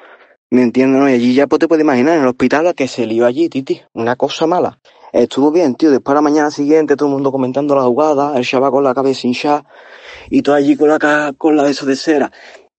[0.51, 1.01] ¿Me entiendes?
[1.01, 1.09] no?
[1.09, 3.49] Y allí ya pues, te puedes imaginar, en el hospital a que se lió allí,
[3.49, 3.81] Titi.
[3.93, 4.81] Una cosa mala.
[5.13, 5.93] Estuvo bien, tío.
[5.93, 8.95] Después a la mañana siguiente, todo el mundo comentando la jugada, el chaval con la
[8.95, 9.65] cabeza hinchada
[10.31, 12.31] y todo allí con la, con la de eso de cera.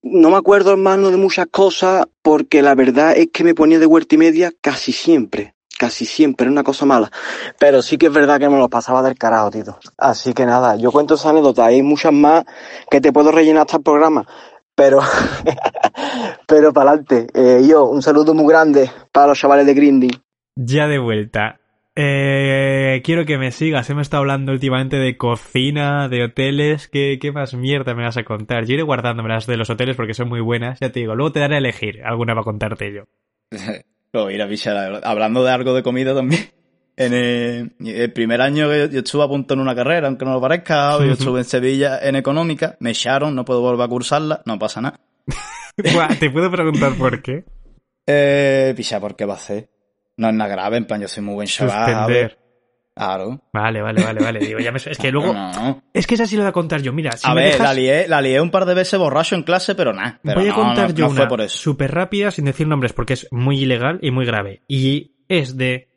[0.02, 3.86] No me acuerdo, hermano, de muchas cosas, porque la verdad es que me ponía de
[3.86, 5.54] vuelta y media casi siempre.
[5.78, 7.10] Casi siempre, era una cosa mala.
[7.58, 9.78] Pero sí que es verdad que me lo pasaba del carajo, Tito.
[9.96, 11.66] Así que nada, yo cuento esa anécdota.
[11.66, 12.44] Hay muchas más
[12.90, 14.26] que te puedo rellenar hasta el programa.
[14.74, 15.00] Pero,
[16.46, 17.28] pero para adelante.
[17.32, 20.22] Eh, yo, un saludo muy grande para los chavales de Grinding.
[20.56, 21.59] Ya de vuelta.
[21.96, 23.90] Eh, quiero que me sigas.
[23.90, 26.88] Hemos estado hablando últimamente de cocina, de hoteles.
[26.88, 28.64] ¿Qué, ¿Qué más mierda me vas a contar?
[28.64, 30.78] Yo iré guardándome las de los hoteles porque son muy buenas.
[30.80, 33.04] Ya te digo, luego te daré a elegir alguna para contarte yo.
[34.12, 35.00] Luego ir a pichar.
[35.04, 36.42] Hablando de algo de comida también.
[36.96, 40.34] En el, el primer año que yo estuve a punto en una carrera, aunque no
[40.34, 44.42] lo parezca, yo estuve en Sevilla en económica, me echaron, no puedo volver a cursarla,
[44.44, 45.00] no pasa nada.
[46.18, 47.44] ¿Te puedo preguntar por qué?
[48.06, 49.70] Eh, picha, ¿por qué va a hacer?
[50.20, 51.86] No es nada grave, en plan, yo soy muy buen chaval.
[51.86, 52.38] Suspender.
[52.94, 53.40] Claro.
[53.54, 54.38] Vale, vale, vale, vale.
[54.40, 54.76] Digo, ya me...
[54.76, 55.32] Es que luego...
[55.34, 55.82] No.
[55.94, 56.92] Es que esa sí lo voy a contar yo.
[56.92, 57.66] Mira, si a me ver, dejas...
[57.66, 60.20] la, lié, la lié un par de veces borracho en clase, pero nada.
[60.22, 63.28] Voy a no, contar no, yo no una súper rápida sin decir nombres porque es
[63.30, 64.60] muy ilegal y muy grave.
[64.68, 65.88] Y es de...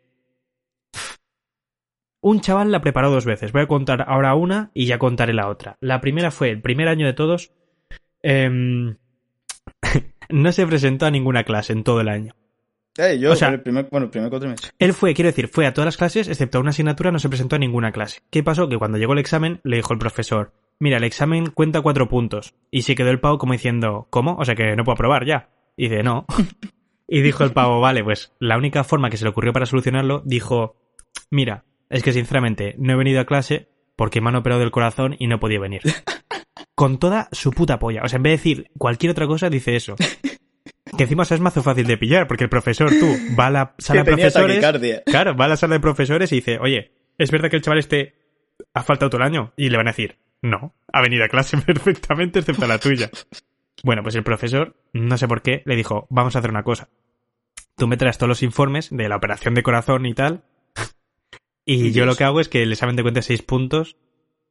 [2.21, 3.51] Un chaval la preparó dos veces.
[3.51, 5.75] Voy a contar ahora una y ya contaré la otra.
[5.81, 7.51] La primera fue el primer año de todos.
[8.21, 8.95] em,
[10.29, 12.35] no se presentó a ninguna clase en todo el año.
[12.97, 14.71] Eh, yo, o sea- el primer, bueno, el primer cuatrimestre.
[14.77, 17.29] Él fue, quiero decir, fue a todas las clases, excepto a una asignatura, no se
[17.29, 18.21] presentó a ninguna clase.
[18.29, 18.69] ¿Qué pasó?
[18.69, 22.53] Que cuando llegó el examen, le dijo el profesor, mira, el examen cuenta cuatro puntos.
[22.69, 24.35] Y se quedó el pavo como diciendo, ¿cómo?
[24.37, 25.49] O sea que no puedo aprobar ya.
[25.75, 26.25] Y dice, no.
[27.07, 30.21] y dijo el pavo, vale, pues la única forma que se le ocurrió para solucionarlo,
[30.25, 30.75] dijo,
[31.31, 35.15] mira, es que sinceramente no he venido a clase porque me han operado del corazón
[35.17, 35.81] y no podía venir.
[36.75, 38.01] Con toda su puta polla.
[38.03, 39.95] O sea, en vez de decir cualquier otra cosa, dice eso.
[40.97, 44.03] Que encima es mazo fácil de pillar, porque el profesor, tú, va a la sala
[44.03, 44.61] de profesores.
[44.61, 45.03] taquicardia.
[45.05, 47.79] Claro, va a la sala de profesores y dice, oye, ¿es verdad que el chaval
[47.79, 48.15] este
[48.73, 49.53] ha faltado todo el año?
[49.57, 53.09] Y le van a decir, no, ha venido a clase perfectamente excepto la tuya.
[53.83, 56.89] Bueno, pues el profesor, no sé por qué, le dijo, vamos a hacer una cosa.
[57.75, 60.43] Tú me traes todos los informes de la operación de corazón y tal,
[61.65, 63.95] y yo lo que hago es que el examen te cuente seis puntos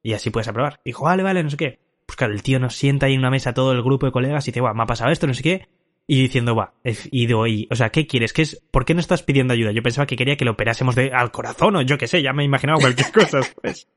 [0.02, 0.80] y así puedes aprobar.
[0.84, 1.80] Y dijo, vale, vale, no sé qué.
[2.06, 4.46] Pues claro, el tío nos sienta ahí en una mesa todo el grupo de colegas
[4.46, 5.68] y dice, va, me ha pasado esto, no sé qué.
[6.08, 8.32] Y diciendo, va, y digo, y, o sea, ¿qué quieres?
[8.32, 9.70] ¿Qué es, ¿Por qué no estás pidiendo ayuda?
[9.70, 12.32] Yo pensaba que quería que lo operásemos de, al corazón o yo qué sé, ya
[12.32, 13.40] me imaginaba cualquier cosa.
[13.62, 13.88] Pues.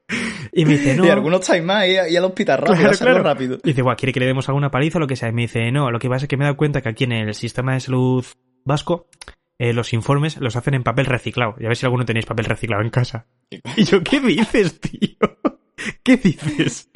[0.53, 1.05] Y me dice, no.
[1.05, 3.23] Y algunos estáis más y, y al hospital rápido, Claro, claro.
[3.23, 3.57] rápido.
[3.63, 5.29] Y dice, guau, ¿quiere que le demos alguna paliza o lo que sea?
[5.29, 7.03] Y me dice, no, lo que pasa es que me he dado cuenta que aquí
[7.05, 8.23] en el sistema de salud
[8.63, 9.07] vasco,
[9.57, 11.55] eh, los informes los hacen en papel reciclado.
[11.59, 13.25] Y a ver si alguno tenéis papel reciclado en casa.
[13.77, 15.17] Y yo, ¿qué dices, tío?
[16.03, 16.89] ¿Qué dices?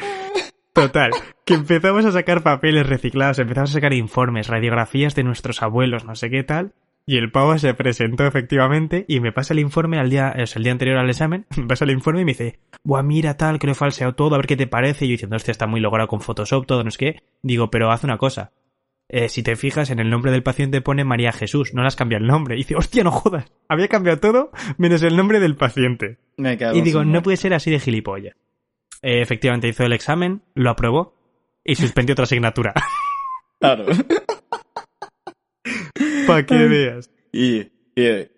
[0.79, 1.11] Total,
[1.43, 6.15] que empezamos a sacar papeles reciclados, empezamos a sacar informes, radiografías de nuestros abuelos, no
[6.15, 6.73] sé qué tal.
[7.05, 10.63] Y el pavo se presentó efectivamente y me pasa el informe al día, es el
[10.63, 13.67] día anterior al examen, me pasa el informe y me dice, buah, mira tal, que
[13.67, 15.03] lo he falseado todo, a ver qué te parece.
[15.03, 17.23] Y yo diciendo, hostia, está muy logrado con Photoshop, todo, no sé qué.
[17.41, 18.53] Digo, pero haz una cosa.
[19.09, 21.97] Eh, si te fijas, en el nombre del paciente pone María Jesús, no le has
[21.97, 22.55] cambiado el nombre.
[22.55, 26.19] Y dice, hostia, no jodas, había cambiado todo menos el nombre del paciente.
[26.37, 28.35] Me Y digo, no puede ser así de gilipollas.
[29.01, 31.15] Eh, efectivamente hizo el examen, lo aprobó
[31.63, 32.73] y suspendió otra asignatura.
[33.61, 33.87] Claro.
[36.25, 37.11] Para que veas.
[37.33, 37.59] Y,
[37.93, 38.29] y,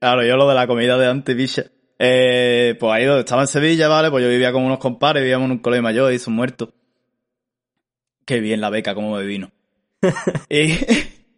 [0.00, 1.64] claro, yo lo de la comida de antes, bicha.
[1.98, 4.10] Eh, pues ahí donde estaba en Sevilla, ¿vale?
[4.10, 6.70] Pues yo vivía con unos compadres, vivíamos en un colegio mayor y son muertos.
[8.24, 9.50] Qué bien la beca, como me vino.
[10.48, 10.72] y,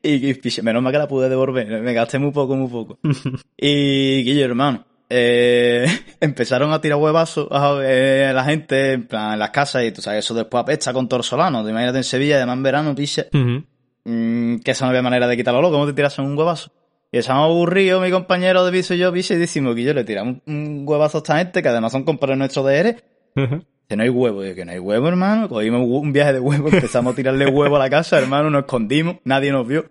[0.03, 3.01] y, y, menos mal que la pude devolver, me gasté muy poco, muy poco.
[3.57, 5.87] y, Guillo, hermano, eh,
[6.21, 10.01] empezaron a tirar huevazos a eh, la gente, en plan, en las casas, y tú
[10.01, 11.63] sabes, eso después apesta con torsolano.
[11.63, 13.27] Te imagínate en Sevilla, además en verano, picha.
[13.33, 13.65] Ujú.
[14.05, 16.73] Mm, que esa no había manera de quitarlo loco, ¿cómo te tiras un huevazo?
[17.13, 20.03] Y estamos aburridos, mi compañero de piso y yo, piso, y decimos que yo le
[20.03, 22.97] tiramos un, huevazo a esta gente, que además son compañeros nuestros de ERE,
[23.37, 23.63] Ujú.
[23.87, 26.69] que no hay huevo, y que no hay huevo, hermano, cogimos un viaje de huevo,
[26.73, 29.85] empezamos a tirarle huevo a la casa, hermano, nos escondimos, nadie nos vio,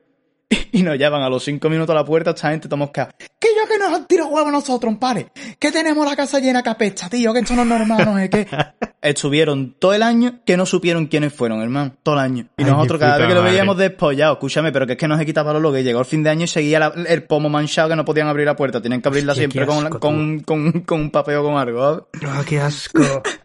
[0.77, 3.67] y nos llevan a los cinco minutos a la puerta, esta gente estamos que yo
[3.67, 5.27] que nos han tirado huevo a nosotros, pare,
[5.59, 8.29] que tenemos la casa llena de capesta, tío, que esto no es normal, no es
[8.29, 8.47] que...
[9.01, 12.47] Estuvieron todo el año que no supieron quiénes fueron, hermano, todo el año.
[12.55, 15.17] Y Ay, nosotros cada vez que lo veíamos despollado, escúchame, pero que es que no
[15.17, 17.89] se quitaba lo que llegó el fin de año y seguía la- el pomo manchado
[17.89, 21.01] que no podían abrir la puerta, tenían que abrirla Hostia, siempre con, con, con, con
[21.01, 22.09] un papel o con algo.
[22.27, 23.01] Ah, qué asco.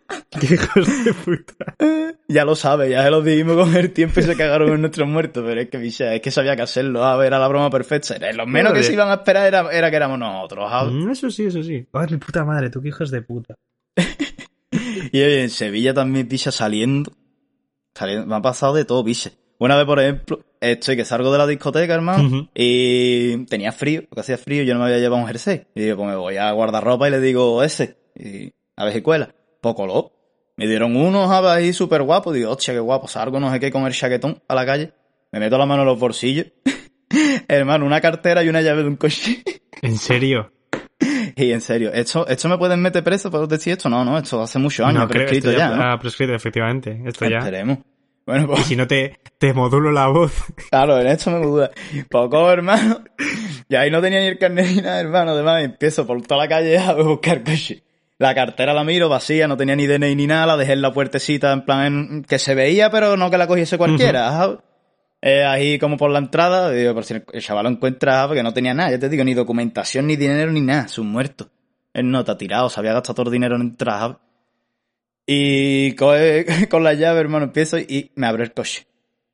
[0.39, 1.75] qué hijos de puta.
[2.29, 5.09] Ya lo sabes, ya se lo dijimos con el tiempo y se cagaron en nuestros
[5.09, 8.17] muertos, pero es que, bicha, es que sabía que hacerlo, a era la broma perfecta.
[8.17, 10.71] Era- Lo menos que se iban a esperar era, era que éramos nosotros.
[10.93, 11.87] Mm, Eso sí, eso sí.
[11.93, 13.55] Ay, mi puta madre, tú qué hijos de puta.
[15.13, 17.13] Y oye, en Sevilla también, picha, saliendo.
[17.95, 18.27] saliendo.
[18.27, 19.31] Me ha pasado de todo, picha.
[19.59, 24.21] Una vez, por ejemplo, estoy que salgo de la discoteca, hermano, y tenía frío, porque
[24.21, 25.67] hacía frío, yo no me había llevado un jersey.
[25.75, 27.97] Y digo, pues me voy a guardarropa y le digo ese.
[28.15, 29.35] Y a ver si cuela.
[29.63, 30.13] Poco lo.
[30.59, 32.35] Me dieron unos ahí súper guapos.
[32.35, 33.09] Digo, hostia, qué guapo.
[33.09, 34.93] Salgo no sé qué con el chaquetón a la calle.
[35.33, 36.47] Me meto la mano en los bolsillos.
[37.49, 39.43] hermano, una cartera y una llave de un coche.
[39.83, 40.53] ¿En serio?
[41.37, 43.89] y en serio, ¿esto, ¿esto me pueden meter preso por decir esto?
[43.91, 45.83] No, no, esto hace muchos años no, prescrito esto ya, ¿no?
[45.83, 47.03] Ah, prescrito, efectivamente.
[47.05, 47.39] Esto ya.
[47.39, 47.79] Esperemos.
[48.25, 50.33] Bueno, Y pues si no te, te modulo la voz.
[50.71, 51.71] claro, en esto me duda.
[52.11, 53.05] Poco, hermano.
[53.69, 55.33] Y ahí no tenía ni el carnet ni nada, hermano.
[55.33, 57.83] Además, empiezo por toda la calle a buscar coche.
[58.19, 60.93] La cartera la miro vacía, no tenía ni DNI ni nada, la dejé en la
[60.93, 64.59] puertecita en plan en- que se veía, pero no que la cogiese cualquiera.
[65.23, 68.53] Eh, ahí como por la entrada, digo, por si el chaval lo encuentra, porque no
[68.53, 71.49] tenía nada, ya te digo, ni documentación, ni dinero, ni nada, es un muerto.
[71.95, 74.19] Él no está tirado, se había gastado todo el dinero en entrar.
[75.27, 78.87] Y coge- con la llave, hermano, empiezo y me abre el coche.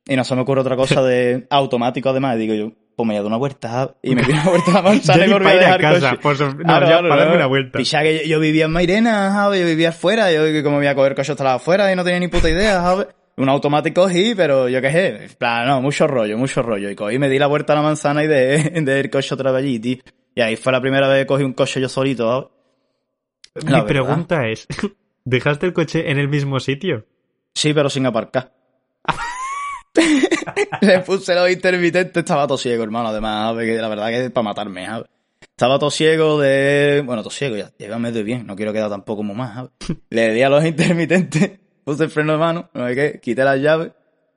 [0.06, 2.36] Y no se me ocurre otra cosa de automático, además.
[2.36, 3.94] Y digo yo, pues me voy a dar una vuelta.
[4.02, 6.22] Y me doy una vuelta a la manzana y volví a dejar casa, coche.
[6.22, 7.78] pues, no, ya para darme una vuelta.
[7.78, 9.60] Picha que yo, yo vivía en Mairena, ¿sabes?
[9.60, 10.32] Yo vivía afuera.
[10.32, 12.80] Yo como me iba a coger coche hasta afuera y no tenía ni puta idea,
[12.80, 13.08] ¿sabes?
[13.36, 15.24] Un automático sí, pero yo qué sé.
[15.24, 16.90] En plan, no, mucho rollo, mucho rollo.
[16.90, 19.52] Y cogí, me di la vuelta a la manzana y dejé, dejé el coche otra
[19.52, 19.98] vez allí, tío.
[20.34, 23.64] Y ahí fue la primera vez que cogí un coche yo solito, ¿sabes?
[23.66, 23.86] Mi verdad.
[23.86, 24.66] pregunta es,
[25.24, 27.06] ¿dejaste el coche en el mismo sitio?
[27.54, 28.52] Sí, pero sin aparcar.
[30.80, 33.66] Le puse los intermitentes, estaba todo ciego, hermano, además, ¿sabes?
[33.66, 35.08] que la verdad que es para matarme, ¿sabes?
[35.42, 37.02] Estaba todo ciego de...
[37.04, 39.70] Bueno, todo ciego, ya, ya medio bien, no quiero quedar tampoco muy más, ¿sabes?
[40.08, 43.58] Le di a los intermitentes, puse el freno de mano, no sé qué, quité las
[43.60, 43.92] llaves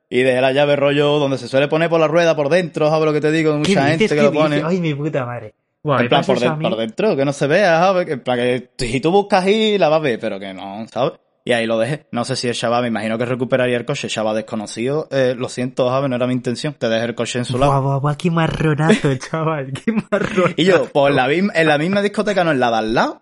[0.08, 3.04] y dejé la llave rollo donde se suele poner por la rueda, por dentro, ¿sabes
[3.06, 3.56] lo que te digo?
[3.56, 4.62] Mucha gente que lo pone.
[4.64, 5.54] Ay, mi puta madre.
[5.82, 8.06] Buah, En plan, por, de- dentro, que no se vea, ¿sabes?
[8.06, 10.84] Que En plan, que si tú buscas ahí, la vas a ver, pero que no,
[10.90, 11.12] ¿sabes?
[11.44, 12.06] Y ahí lo dejé.
[12.10, 14.08] No sé si el chaval, me imagino que recuperaría el coche.
[14.08, 16.74] Chaval desconocido, eh, lo siento, Javi, no era mi intención.
[16.74, 17.70] Te dejé el coche en su lado.
[17.70, 20.54] Guau, guau, guau, qué marronazo, chaval, qué marronazo.
[20.56, 22.94] Y yo, pues en la, misma, en la misma discoteca, no en la de al
[22.94, 23.20] lado,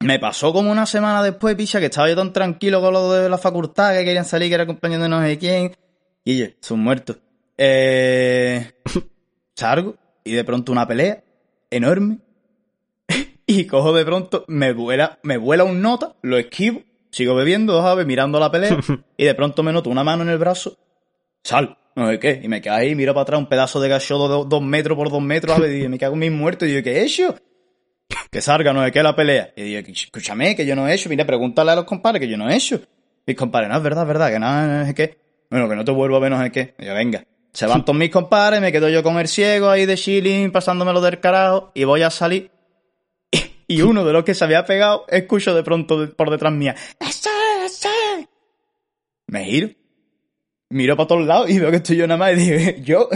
[0.00, 3.28] me pasó como una semana después, picha, que estaba yo tan tranquilo con lo de
[3.28, 5.76] la facultad, que querían salir, que era compañero de no sé quién.
[6.24, 7.18] Y yo, son muertos.
[7.58, 8.70] Eh,
[9.54, 11.22] salgo, y de pronto una pelea
[11.70, 12.18] enorme.
[13.46, 18.06] y cojo de pronto, me vuela, me vuela un nota, lo esquivo, sigo bebiendo, ¿sabes?
[18.06, 18.78] Mirando la pelea,
[19.16, 20.78] y de pronto me noto una mano en el brazo,
[21.44, 24.14] sal, no sé qué, y me quedo ahí, miro para atrás, un pedazo de gacho
[24.22, 25.84] de do- dos metros por dos metros, ¿sabes?
[25.84, 27.34] Y me cago en mis muertos, y digo, ¿qué he hecho?
[28.30, 29.52] Que salga, no sé qué, la pelea.
[29.56, 32.36] Y digo, escúchame, que yo no he hecho, mira, pregúntale a los compadres que yo
[32.36, 32.80] no he hecho.
[33.26, 35.18] Mis compadres, no, es verdad, es verdad, que nada, no sé qué.
[35.50, 36.74] Bueno, que no te vuelvo a ver, no sé qué.
[36.78, 37.24] Y yo, venga.
[37.52, 41.00] Se van todos mis compadres, me quedo yo con el ciego ahí de chilling, pasándomelo
[41.00, 42.50] del carajo, y voy a salir.
[43.66, 46.74] Y uno de los que se había pegado, escucho de pronto por detrás mía.
[49.28, 49.68] Me giro,
[50.70, 53.08] miro para todos lados y veo que estoy yo nada más y digo, yo,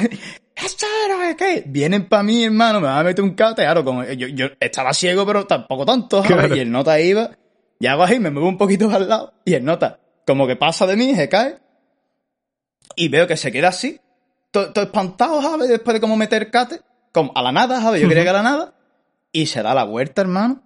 [0.54, 1.64] ¡Ese, no sé qué!
[1.66, 4.92] Vienen para mí, hermano, me van a meter un cate, claro, como, yo, yo estaba
[4.92, 6.36] ciego, pero tampoco tanto, ¿sabes?
[6.36, 6.56] Claro.
[6.56, 7.30] Y el nota iba,
[7.78, 10.56] y hago ahí, me muevo un poquito para el lado, y el nota, como que
[10.56, 11.58] pasa de mí, se cae,
[12.94, 14.00] y veo que se queda así,
[14.52, 15.68] todo, todo espantado, ¿sabes?
[15.68, 18.00] Después de como meter cate, como a la nada, ¿sabes?
[18.00, 18.74] Yo quería que a la nada,
[19.32, 20.62] y se da la vuelta, hermano,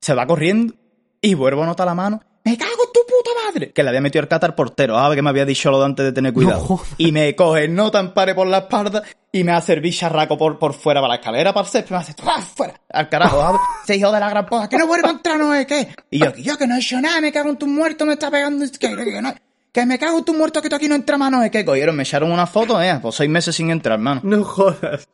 [0.00, 0.74] se va corriendo,
[1.20, 2.89] y vuelvo a notar la mano, ¡me cago
[3.22, 3.72] puta madre!
[3.72, 5.16] Que le había metido el cate al portero, ¿sabes?
[5.16, 6.80] Que me había dicho lo de antes de tener cuidado.
[6.98, 9.02] y me coge el nota, empare por la espalda,
[9.32, 11.96] y me hace el bicharraco por, por fuera para la escalera, para el césped, me
[11.98, 12.80] hace, ¡ah, fuera!
[12.90, 13.60] Al carajo, ¿sabes?
[13.84, 15.88] Ese hijo de la gran puta, que no vuelva a entrar, no sé qué.
[16.10, 18.14] Y yo, que yo que no he hecho nada, me cago en tu muerto, me
[18.14, 19.34] está pegando, que, que, que no,
[19.72, 21.64] que me cago en tu muerto, que tú aquí no entras más, no sé qué.
[21.64, 24.20] Cogieron, me echaron una foto, eh, pues seis meses sin entrar, hermano.
[24.24, 25.08] No jodas.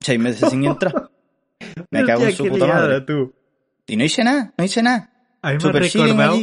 [0.00, 1.10] Seis meses sin entrar.
[1.90, 3.00] Me cago en su puta madre.
[3.02, 3.32] tú.
[3.86, 5.10] Y no hice nada, no hice nada.
[5.42, 6.38] A mí me Super ha chilling recordado,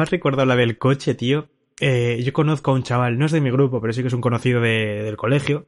[0.00, 1.48] ha recordado la del coche, tío.
[1.80, 4.14] Eh, yo conozco a un chaval, no es de mi grupo, pero sí que es
[4.14, 5.66] un conocido de- del colegio,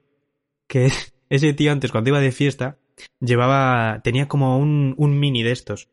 [0.68, 2.78] que es- ese tío antes, cuando iba de fiesta,
[3.20, 5.88] llevaba, tenía como un, un mini de estos.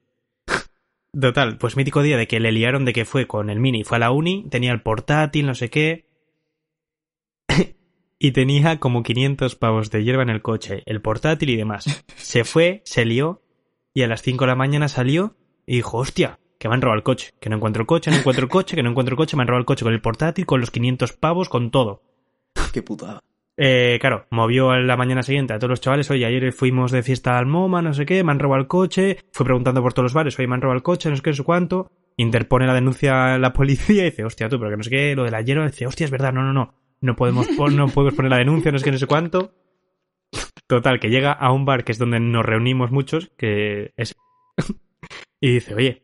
[1.19, 3.97] Total, pues mítico día de que le liaron de que fue con el mini, fue
[3.97, 6.05] a la uni, tenía el portátil, no sé qué,
[8.19, 12.03] y tenía como 500 pavos de hierba en el coche, el portátil y demás.
[12.15, 13.41] Se fue, se lió,
[13.93, 16.97] y a las 5 de la mañana salió y dijo, hostia, que me han robado
[16.97, 19.17] el coche, que no encuentro el coche, no encuentro el coche, que no encuentro el
[19.17, 22.03] coche, me han robado el coche con el portátil, con los 500 pavos, con todo.
[22.71, 23.19] Qué putada.
[23.57, 27.01] Eh, claro, movió a la mañana siguiente a todos los chavales, oye, ayer fuimos de
[27.03, 30.05] fiesta al MoMA, no sé qué, me han robado el coche, fue preguntando por todos
[30.05, 32.67] los bares, oye, me han robado el coche, no sé qué, no sé cuánto, interpone
[32.67, 35.23] la denuncia a la policía y dice, hostia, tú, pero que no sé qué, lo
[35.23, 38.13] de la hierba, dice, hostia, es verdad, no, no, no, no podemos, pon- no podemos
[38.15, 39.53] poner la denuncia, no sé qué, no sé cuánto.
[40.67, 44.15] Total, que llega a un bar que es donde nos reunimos muchos, que es...
[45.41, 46.03] y dice, oye,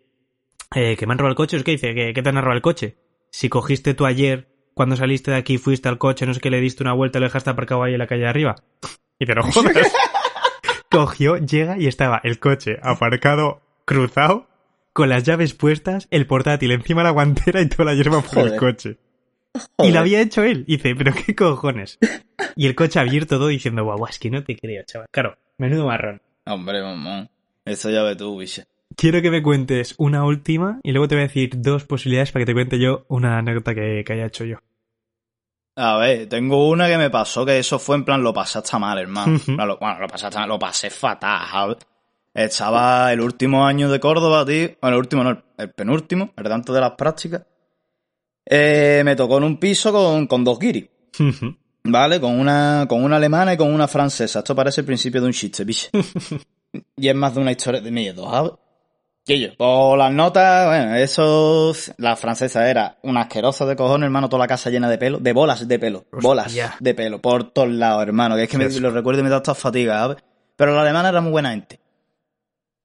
[0.76, 2.56] eh, que me han robado el coche, es que dice, que, que te han robado
[2.56, 2.98] el coche.
[3.30, 6.62] Si cogiste tú ayer, cuando saliste de aquí, fuiste al coche, no sé qué, le
[6.62, 8.56] diste una vuelta y lo dejaste aparcado ahí en la calle de arriba.
[9.20, 9.74] Y pero jodas.
[10.92, 14.48] Cogió, llega y estaba el coche aparcado, cruzado,
[14.94, 18.38] con las llaves puestas, el portátil encima de la guantera y toda la hierba por
[18.44, 18.60] el Joder.
[18.60, 18.98] coche.
[19.80, 20.66] Y lo había hecho él.
[20.68, 21.98] Y dice, pero qué cojones.
[22.56, 25.08] Y el coche abierto todo diciendo, guau, es que no te creo, chaval.
[25.12, 26.22] Claro, menudo marrón.
[26.46, 27.30] Hombre, mamón.
[27.66, 28.66] Eso ya ve tú, bicha.
[28.98, 32.42] Quiero que me cuentes una última y luego te voy a decir dos posibilidades para
[32.42, 34.58] que te cuente yo una anécdota que, que haya hecho yo.
[35.76, 38.80] A ver, tengo una que me pasó que eso fue en plan, lo pasé hasta
[38.80, 39.40] mal, hermano.
[39.56, 41.78] Lo- bueno, lo pasé hasta mal, lo pasé fatal, ¿sabes?
[42.34, 44.70] Estaba el último año de Córdoba, tío.
[44.82, 47.44] Bueno, el último no, el, el penúltimo, el tanto de las prácticas.
[48.46, 50.88] Eh, me tocó en un piso con, con dos guiris,
[51.84, 52.20] ¿vale?
[52.20, 54.40] Con una, con una alemana y con una francesa.
[54.40, 55.90] Esto parece el principio de un chiste, bicho.
[56.98, 58.52] y es más de una historia de miedo, ¿sabes?
[59.28, 64.44] Yo, por las notas, bueno, eso, la francesa era una asquerosa de cojones, hermano, toda
[64.44, 68.04] la casa llena de pelo, de bolas de pelo, bolas de pelo, por todos lados,
[68.04, 70.18] hermano, que es que me, lo recuerdo y me da toda fatiga, ¿sabes?
[70.56, 71.80] Pero la alemana era muy buena gente.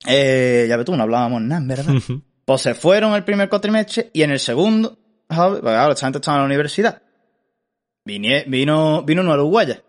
[0.07, 1.95] Eh, ya ves tú, no hablábamos nada, ¿verdad?
[2.45, 4.99] Pues se fueron el primer cuatrimestre y en el segundo,
[5.31, 5.61] ¿sabes?
[5.61, 7.03] Porque claro, esta gente estaba en la universidad.
[8.05, 9.81] Vinie- vino, vino una uruguaya,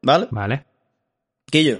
[0.00, 0.28] ¿vale?
[0.30, 0.64] Vale.
[1.50, 1.76] Que yo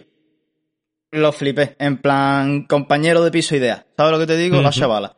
[1.13, 3.85] lo flipé, en plan compañero de piso idea.
[3.97, 4.61] ¿Sabes lo que te digo?
[4.63, 5.17] La chavala.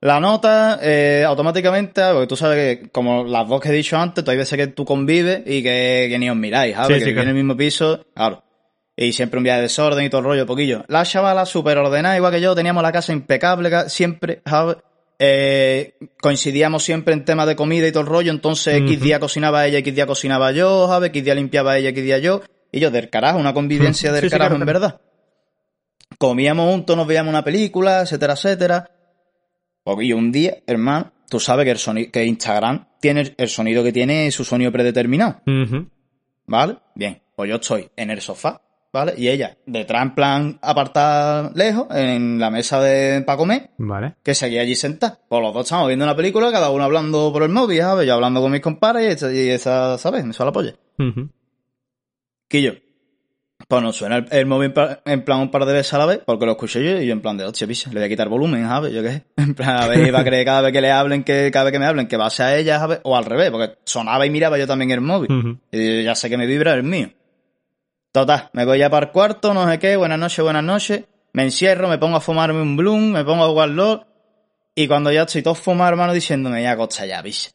[0.00, 4.22] La nota, eh, automáticamente, porque tú sabes que, como las dos que he dicho antes,
[4.22, 6.98] tú hay veces que tú convives y que, que ni os miráis, ¿sabes?
[6.98, 7.22] Sí, que sí, claro.
[7.22, 8.42] en el mismo piso, claro.
[8.96, 10.84] Y siempre un día de desorden y todo el rollo, poquillo.
[10.88, 14.76] La chavala súper ordenada, igual que yo, teníamos la casa impecable, ca- siempre, ¿sabes?
[15.18, 19.04] Eh, coincidíamos siempre en temas de comida y todo el rollo, entonces X Ujú.
[19.04, 21.08] día cocinaba ella, X día cocinaba yo, ¿sabes?
[21.10, 22.42] X día limpiaba ella, X día yo.
[22.70, 25.00] Y yo, del carajo, una convivencia del Sí, carajo, claro, en verdad.
[26.28, 28.90] Comíamos juntos, nos veíamos una película, etcétera, etcétera.
[29.82, 33.84] Porque yo un día, hermano, tú sabes que, el soni- que Instagram tiene el sonido
[33.84, 35.42] que tiene su sonido predeterminado.
[36.46, 36.78] ¿Vale?
[36.94, 39.12] Bien, pues yo estoy en el sofá, ¿vale?
[39.18, 44.14] Y ella, detrás en plan apartada lejos, en la mesa de para comer, Vale.
[44.22, 45.20] que seguía allí sentada.
[45.28, 48.06] Pues los dos estamos viendo una película, cada uno hablando por el móvil, ¿sabes?
[48.06, 50.24] Yo hablando con mis compadres y esa, y ¿sabes?
[50.24, 50.74] Me suena la polla.
[50.98, 51.28] Ujú.
[52.48, 52.72] Que yo,
[53.68, 54.72] pues nos suena el, el móvil
[55.04, 57.12] en plan un par de veces a la vez, porque lo escuché yo y yo
[57.12, 58.92] en plan de, hostia, picha, le voy a quitar volumen, ¿sabes?
[58.92, 59.24] Yo qué sé.
[59.36, 61.72] En plan, a ver, va a creer cada vez que le hablen, que cada vez
[61.72, 63.00] que me hablen, que va a ser a ella, ¿sabes?
[63.04, 65.58] O al revés, porque sonaba y miraba yo también el móvil.
[65.70, 67.10] Y yo ya sé que me vibra el mío.
[68.12, 71.04] Total, me voy ya para el cuarto, no sé qué, buenas noches, buenas noches.
[71.32, 74.06] Me encierro, me pongo a fumarme un bloom, me pongo a jugar LOL.
[74.76, 77.50] Y cuando ya estoy todo fumado, hermano, diciéndome, ya costa ya, bicho.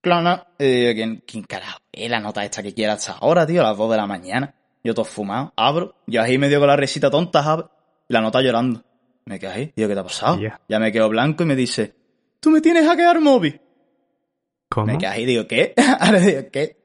[0.00, 3.60] Claro, y digo, ¿quién, quién carajo es la nota esta que quiera hasta ahora, tío?
[3.60, 4.54] A las 2 de la mañana.
[4.88, 7.70] Yo todo fumado, abro, yo ahí medio con la risita tonta,
[8.08, 8.82] la nota llorando.
[9.26, 10.40] Me quedo ahí, digo, ¿qué te ha pasado?
[10.40, 10.58] Ya.
[10.66, 11.94] Ya me quedo blanco y me dice,
[12.40, 13.60] tú me tienes hackear móvil.
[14.70, 14.86] ¿Cómo?
[14.86, 15.74] Me quedé ahí, digo, ¿qué?
[16.00, 16.78] Ahora digo, ¿qué?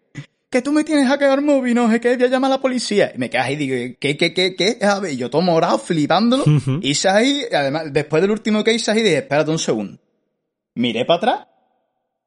[0.50, 2.62] Que tú me tienes a quedar móvil, no sé qué, voy a llamar a la
[2.62, 3.14] policía.
[3.16, 4.80] Y me quedé ahí, digo, ¿qué, qué, qué, qué?
[4.86, 6.44] A ver, yo todo morado, flipándolo.
[6.44, 6.80] Ujú.
[6.82, 9.98] Hice ahí, además, después del último que hice ahí, dije, espérate un segundo.
[10.76, 11.48] Miré para atrás,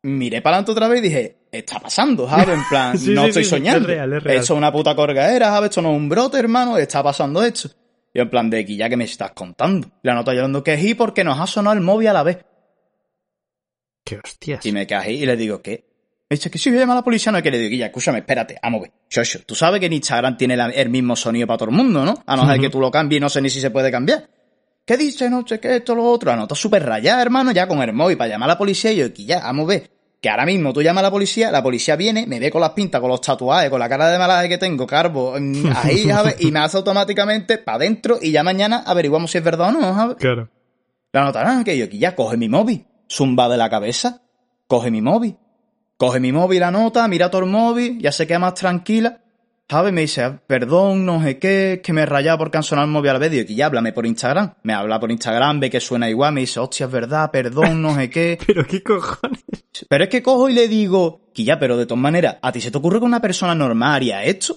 [0.04, 2.48] miré para adelante otra vez y dije, está pasando, ¿sabes?
[2.48, 3.80] En plan, Sí, no sí, estoy sí, soñando.
[3.80, 4.36] es real, es real.
[4.40, 5.70] Esto es una puta corgadera, ¿sabes?
[5.70, 7.68] Esto no es un brote, hermano, está pasando esto.
[8.14, 9.88] Y en plan, de aquí ya que me estás contando.
[10.02, 12.38] La nota llorando que sí porque nos ha sonado el móvil a la vez.
[14.04, 14.64] Qué hostias.
[14.64, 15.84] Y me ahí y le digo, ¿qué?
[16.28, 17.70] Me dice que si voy a llamar a la policía, no hay que le digo,
[17.70, 18.92] Guilla, escúchame, espérate, vamos a ver.
[19.10, 22.04] Shosho, tú sabes que en Instagram tiene la- el mismo sonido para todo el mundo,
[22.04, 22.14] ¿no?
[22.26, 24.28] A no ser que tú lo cambies y no sé ni si se puede cambiar.
[24.84, 25.28] ¿Qué dice?
[25.28, 26.30] No sé qué, esto, lo otro.
[26.32, 28.92] Anota súper rayada, hermano, ya con el móvil para llamar a la policía.
[28.92, 29.90] Y yo, Guilla, vamos a ver.
[30.26, 32.70] Que ahora mismo tú llamas a la policía, la policía viene, me ve con las
[32.70, 36.34] pintas, con los tatuajes, con la cara de malaje que tengo, carbo, mm, ahí, ¿sabes?
[36.40, 39.94] Y me hace automáticamente para adentro y ya mañana averiguamos si es verdad o no,
[39.94, 40.16] ¿sabes?
[40.16, 40.48] Claro.
[41.12, 44.22] La notarán que yo aquí ya coge mi móvil, zumba de la cabeza,
[44.66, 45.36] coge mi móvil,
[45.96, 49.20] coge mi móvil, la nota, mira todo el móvil, ya se queda más tranquila,
[49.68, 49.92] ¿sabes?
[49.92, 52.92] Me dice, "Ah, perdón, no sé qué, que me he rayado porque han sonado el
[52.92, 56.08] móvil al digo, que ya háblame por Instagram, me habla por Instagram, ve que suena
[56.08, 59.44] igual, me dice, hostia, es verdad, perdón, no sé qué, Pero qué cojones.
[59.88, 62.60] pero es que cojo y le digo, que ya, pero de todas maneras, ¿a ti
[62.60, 64.56] se te ocurre que una persona normal haría esto?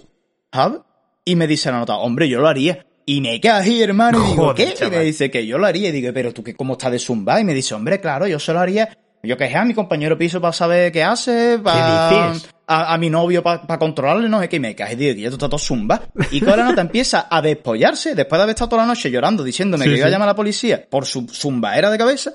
[0.51, 0.80] ¿Sabes?
[1.26, 2.86] Y me dice la nota, hombre, yo lo haría.
[3.05, 4.86] Y me quedo ahí, hermano, y digo, Joder, ¿qué?
[4.86, 5.89] Y me dice que yo lo haría.
[5.89, 7.41] Y digo, pero tú, qué ¿cómo estás de zumba?
[7.41, 8.95] Y me dice, hombre, claro, yo se lo haría.
[9.22, 12.32] Yo que sé, a mi compañero piso para saber qué hace, para
[12.67, 15.30] a, a mi novio para controlarle, no sé qué, y me cae, digo, que ya
[15.30, 16.01] tú estás todo zumba.
[16.32, 19.43] Y que la nota empieza a despollarse, después de haber estado toda la noche llorando,
[19.43, 20.13] diciéndome Sí, que iba a sí.
[20.13, 22.34] llamar a la policía por su zumbaera de cabeza,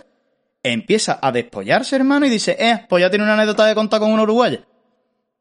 [0.62, 4.12] empieza a despollarse, hermano, y dice, eh, pues ya tiene una anécdota de contar con
[4.12, 4.61] un uruguayo.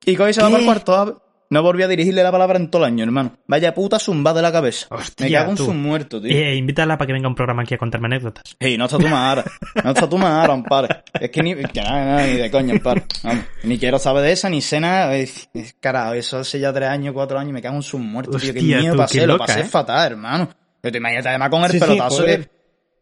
[0.05, 1.22] Y coge y se va para el cuarto.
[1.53, 3.37] No volví a dirigirle la palabra en todo el año, hermano.
[3.47, 4.87] Vaya puta zumba de la cabeza.
[4.89, 5.65] Hostia, Me cago en tú.
[5.65, 6.31] su muerto, tío.
[6.35, 8.43] Eh, invítala para que venga un programa aquí a contarme anécdotas.
[8.59, 9.43] Ey, no está tu madre.
[9.83, 11.03] No está tu madre, ampare.
[11.19, 13.03] Es que ni, que nada, nada, ni de coña, ampare.
[13.23, 15.15] Vamos, ni quiero saber de esa, ni nada.
[15.15, 18.37] Es- es- Carajo, eso hace ya tres años, cuatro años, me cago en su muerto,
[18.37, 18.51] tío.
[18.53, 19.63] Qué Hostia, miedo tú, pasé, qué lo loca, pasé ¿eh?
[19.65, 20.49] fatal, hermano.
[20.81, 22.49] Pero te imaginas además con el Sí, sí, pelotazo que,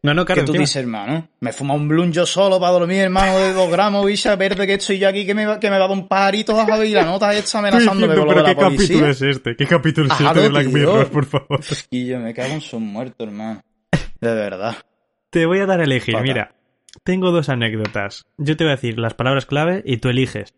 [0.04, 0.62] No, no, que claro, tú encima.
[0.62, 1.28] dices, hermano.
[1.40, 4.74] Me fuma un blun yo solo para dormir, hermano, de dos gramos, bicha verde que
[4.74, 6.90] estoy yo aquí, que me, va- que me va a dar un pajarito a y
[6.90, 9.08] la nota esta amenazándome con lo de la policía.
[9.10, 9.54] este?
[9.54, 11.60] ¿Qué capítulo es este de Black Mirror, por favor?
[11.90, 13.60] Y yo me cago en su muerto, hermano.
[14.20, 14.76] De verdad.
[15.30, 16.56] Te voy a dar a elegir, mira.
[17.04, 18.26] Tengo dos anécdotas.
[18.38, 20.52] Yo te voy a decir las palabras clave y tú eliges.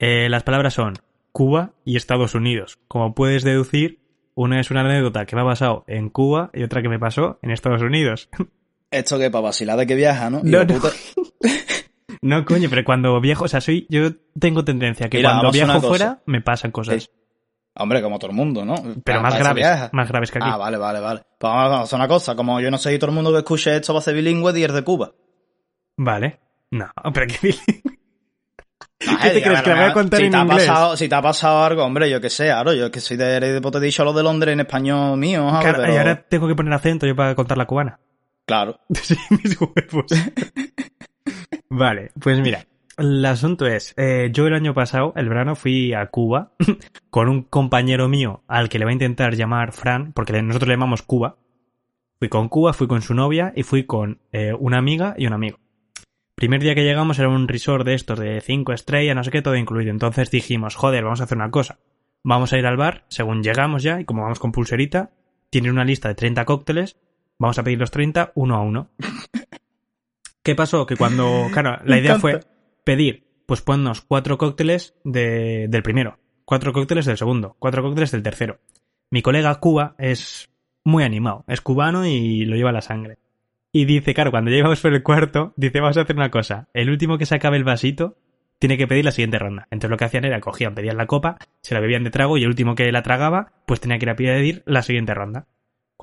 [0.00, 0.94] Eh, las palabras son
[1.32, 2.78] Cuba y Estados Unidos.
[2.88, 4.00] Como puedes deducir,
[4.34, 7.38] una es una anécdota que me ha pasado en Cuba y otra que me pasó
[7.40, 8.28] en Estados Unidos.
[8.90, 10.40] Esto que para vacilar de que viaja, ¿no?
[10.42, 10.80] No, Hijo no.
[10.80, 10.88] puta.
[12.22, 15.80] No, coño, pero cuando viajo, o sea, soy, yo tengo tendencia que Mira, cuando viajo
[15.82, 17.02] fuera me pasan cosas.
[17.02, 17.08] Sí.
[17.76, 18.76] Hombre, como todo el mundo, ¿no?
[18.76, 20.48] Pero Para- más para graves, más graves que aquí.
[20.50, 21.20] Ah, vale, vale, vale.
[21.38, 22.36] Pues vamos a hacer una cosa.
[22.36, 24.58] Como yo no sé si todo el mundo que escuche esto va a ser bilingüe
[24.58, 25.12] y es de Cuba.
[25.98, 26.38] Vale.
[26.70, 27.54] No, pero que...
[29.06, 30.66] Ay, te crees, que la voy a contar si en te ha inglés?
[30.66, 33.38] Pasado, si te ha pasado algo, hombre, yo que sé, claro, yo que soy de,
[33.40, 35.46] de, te he dicho lo de Londres en español mío.
[35.60, 38.00] Claro, Pero- Y ahora tengo que poner acento yo para contar la cubana.
[38.46, 38.80] Claro.
[38.94, 40.06] Sí, mis huevos.
[41.68, 42.66] vale, pues mira.
[42.96, 46.52] El asunto es, eh, yo el año pasado, el verano, fui a Cuba
[47.10, 50.74] con un compañero mío al que le va a intentar llamar Fran, porque nosotros le
[50.74, 51.36] llamamos Cuba.
[52.20, 55.32] Fui con Cuba, fui con su novia y fui con eh, una amiga y un
[55.32, 55.58] amigo.
[56.36, 59.42] Primer día que llegamos era un resort de estos de cinco estrellas, no sé qué,
[59.42, 59.90] todo incluido.
[59.90, 61.80] Entonces dijimos, joder, vamos a hacer una cosa.
[62.22, 65.10] Vamos a ir al bar, según llegamos ya, y como vamos con pulserita,
[65.50, 66.96] tienen una lista de 30 cócteles,
[67.38, 68.90] vamos a pedir los 30 uno a uno.
[70.42, 70.86] ¿Qué pasó?
[70.86, 72.40] Que cuando, claro, la idea fue
[72.84, 78.22] pedir, pues ponnos cuatro cócteles de- del primero, cuatro cócteles del segundo, cuatro cócteles del
[78.22, 78.58] tercero.
[79.10, 80.50] Mi colega Cuba es
[80.84, 83.18] muy animado, es cubano y lo lleva a la sangre.
[83.72, 86.68] Y dice, claro, cuando ya íbamos por el cuarto, dice, vamos a hacer una cosa.
[86.74, 88.16] El último que se acabe el vasito
[88.58, 89.66] tiene que pedir la siguiente ronda.
[89.70, 92.42] Entonces lo que hacían era cogían, pedían la copa, se la bebían de trago y
[92.42, 95.46] el último que la tragaba, pues tenía que ir a pedir la siguiente ronda.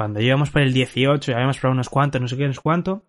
[0.02, 3.04] Cuando íbamos por el 18, ya habíamos probado unos cuantos, no sé qué, cuánto,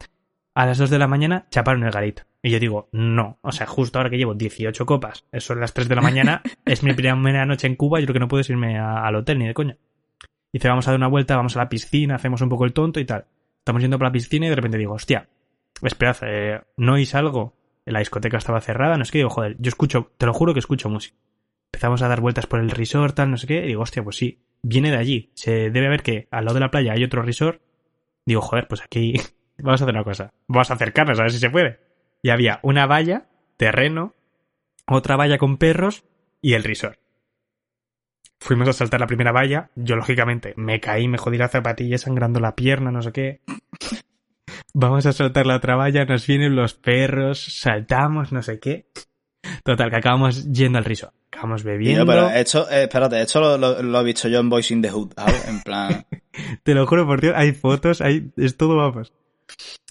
[0.55, 2.25] a las 2 de la mañana chaparon el garito.
[2.43, 5.89] Y yo digo, no, o sea, justo ahora que llevo 18 copas, son las 3
[5.89, 8.79] de la mañana, es mi primera noche en Cuba, yo creo que no puedo irme
[8.79, 9.79] a- al hotel ni de coña.
[10.53, 13.01] Dice, vamos a dar una vuelta, vamos a la piscina, hacemos un poco el tonto
[13.01, 13.25] y tal.
[13.61, 15.31] Estamos yendo por la piscina y de repente digo, hostia,
[15.81, 17.55] esperad, eh, no oís algo.
[17.87, 20.61] La discoteca estaba cerrada, no sé qué, digo, joder, yo escucho, te lo juro que
[20.61, 21.17] escucho música.
[21.73, 24.17] Empezamos a dar vueltas por el resort, tal, no sé qué, y digo, hostia, pues
[24.17, 25.31] sí, viene de allí.
[25.35, 27.61] Se debe ver que al lado de la playa hay otro resort.
[28.25, 29.15] Digo, joder, pues aquí
[29.59, 30.33] vamos a hacer una cosa.
[30.47, 31.81] Vamos a acercarnos a ver si se puede.
[32.23, 34.15] Y había una valla, terreno,
[34.87, 36.05] otra valla con perros
[36.41, 36.99] y el resort.
[38.39, 39.71] Fuimos a saltar la primera valla.
[39.77, 43.41] Yo, lógicamente, me caí, me jodí la zapatilla sangrando la pierna, no sé qué.
[44.75, 48.87] Vamos a saltar la otra valla, nos vienen los perros, saltamos, no sé qué.
[49.65, 51.15] Total, que acabamos yendo al resort.
[51.29, 52.07] Acabamos bebiendo.
[52.07, 55.13] Pero esto, eh, espérate, esto lo, lo- lo he visto yo en in the Hood,
[55.17, 55.49] ¿sabes?
[55.49, 56.07] En plan,
[56.63, 59.13] Te lo juro por Dios, hay fotos, hay, es todo vamos.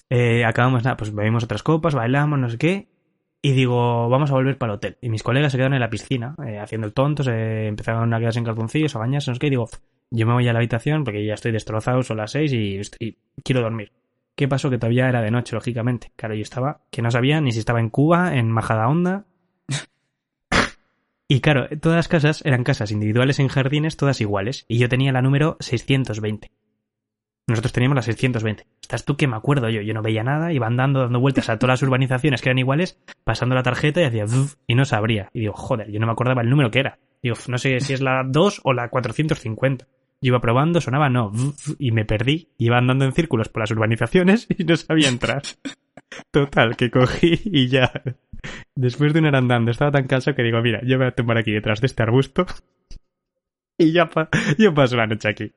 [0.10, 2.88] Eh, acabamos, nada, pues bebimos otras copas, bailamos, no sé qué.
[3.41, 4.97] Y digo, vamos a volver para el hotel.
[5.02, 8.20] Y mis colegas se quedaron en la piscina, eh, haciendo el tonto, se empezaron a
[8.20, 9.47] quedarse en calzoncillos, a bañarse, no sé qué.
[9.47, 9.68] Y digo,
[10.12, 13.18] yo me voy a la habitación porque ya estoy destrozado, son las seis y, estoy-
[13.43, 13.91] quiero dormir.
[14.36, 14.70] ¿Qué pasó?
[14.70, 16.12] Que todavía era de noche, lógicamente.
[16.16, 19.26] Claro, yo estaba, que no sabía ni si estaba en Cuba, en Majadahonda.
[21.32, 24.65] Y claro, todas las casas eran casas individuales en jardines, todas iguales.
[24.67, 26.51] Y yo tenía la número 620.
[27.47, 28.67] Nosotros teníamos la 620.
[28.82, 29.79] Estás tú que me acuerdo yo.
[29.79, 32.99] Yo no veía nada, iba andando, dando vueltas a todas las urbanizaciones que eran iguales,
[33.23, 34.25] pasando la tarjeta y hacía
[34.67, 35.29] y no sabría.
[35.32, 36.99] Y digo, joder, yo no me acordaba el número que era.
[37.23, 39.86] Digo, no sé si es la 2 o la 450.
[39.86, 41.32] Yo iba probando, sonaba no,
[41.79, 42.49] y me perdí.
[42.57, 45.43] Iba andando en círculos por las urbanizaciones y no sabía entrar.
[46.29, 47.89] Total, que cogí y ya.
[48.76, 51.16] Después de una hora andando, estaba tan cansado que digo, mira, yo me voy a
[51.16, 52.46] tomar aquí detrás de este arbusto
[53.78, 55.52] y ya pa- yo paso la noche aquí.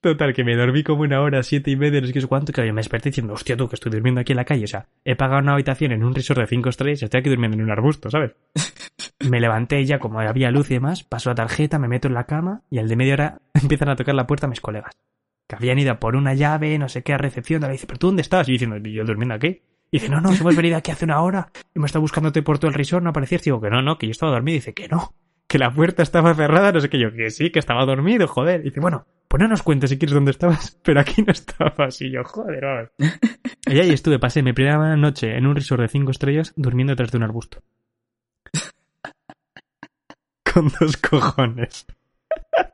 [0.00, 2.52] Total, que me dormí como una hora, siete y media, no sé qué sé cuánto,
[2.52, 4.68] que yo me desperté diciendo, hostia tú, que estoy durmiendo aquí en la calle, o
[4.68, 7.56] sea, he pagado una habitación en un resort de cinco estrellas y estoy aquí durmiendo
[7.56, 8.32] en un arbusto, ¿sabes?
[9.30, 12.24] Me levanté ya, como había luz y demás, paso la tarjeta, me meto en la
[12.24, 14.92] cama y al de media hora empiezan a tocar la puerta mis colegas.
[15.48, 17.98] Que habían ido por una llave, no sé qué, a recepción, y le dice, ¿pero
[17.98, 18.48] tú dónde estás?
[18.48, 19.62] Y yo diciendo, ¿y yo durmiendo aquí?
[19.94, 22.68] Y dice, no, no, hemos venido aquí hace una hora, hemos estado buscándote por todo
[22.68, 23.44] el resort, no aparecías.
[23.44, 24.56] Digo, que no, no, que yo estaba dormido.
[24.56, 25.14] Y dice, que no,
[25.46, 26.98] que la puerta estaba cerrada, no sé qué.
[26.98, 28.62] Yo, que sí, que estaba dormido, joder.
[28.62, 32.00] Y dice, bueno, pues no nos cuentes si quieres dónde estabas, pero aquí no estabas.
[32.00, 32.90] Y yo, joder, vamos.
[33.66, 37.12] Y ahí estuve, pasé mi primera noche en un resort de cinco estrellas durmiendo detrás
[37.12, 37.62] de un arbusto.
[40.52, 41.86] Con dos cojones.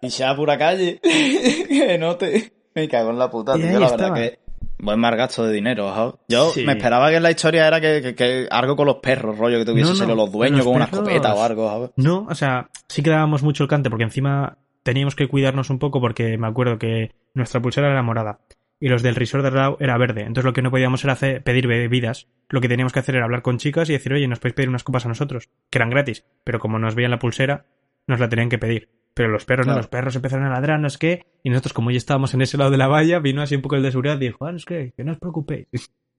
[0.01, 0.99] y ya pura calle.
[1.03, 2.51] que no te.
[2.75, 3.79] Me cago en la puta, Y tío.
[3.79, 4.15] La estaba.
[4.15, 4.50] verdad que.
[4.83, 6.15] Buen mal gasto de dinero, ¿sabes?
[6.29, 6.65] Yo Sí.
[6.65, 9.65] me esperaba que la historia era que, que- que algo con los perros, rollo, que
[9.65, 11.91] tuviese No, no, los dueños los con una escopeta o algo, ¿sabes?
[11.97, 15.79] No, o sea, sí que dábamos mucho el cante porque encima teníamos que cuidarnos un
[15.79, 18.41] poco porque me acuerdo que nuestra pulsera era morada
[18.81, 20.23] y los del resort de lado era verde.
[20.23, 22.29] Entonces lo que no podíamos era hacer, pedir bebidas.
[22.49, 24.69] Lo que teníamos que hacer era hablar con chicas y decir, oye, nos podéis pedir
[24.71, 26.25] unas copas a nosotros, que eran gratis.
[26.45, 27.67] Pero como nos veían la pulsera,
[28.07, 28.89] nos la tenían que pedir.
[29.21, 31.91] Pero los perros no, los perros empezaron a ladrar, no es que, y nosotros como
[31.91, 34.17] ya estábamos en ese lado de la valla, vino así un poco el de seguridad
[34.17, 35.67] y dijo, ah, no es que, que no os preocupéis.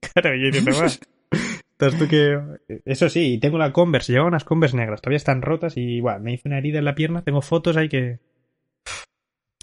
[0.14, 0.52] claro, y.
[0.52, 2.40] Estás tú que...
[2.86, 6.34] Eso sí, tengo la Converse, llevaba unas Converse negras, todavía están rotas y, bueno, me
[6.34, 8.20] hice una herida en la pierna, tengo fotos ahí que...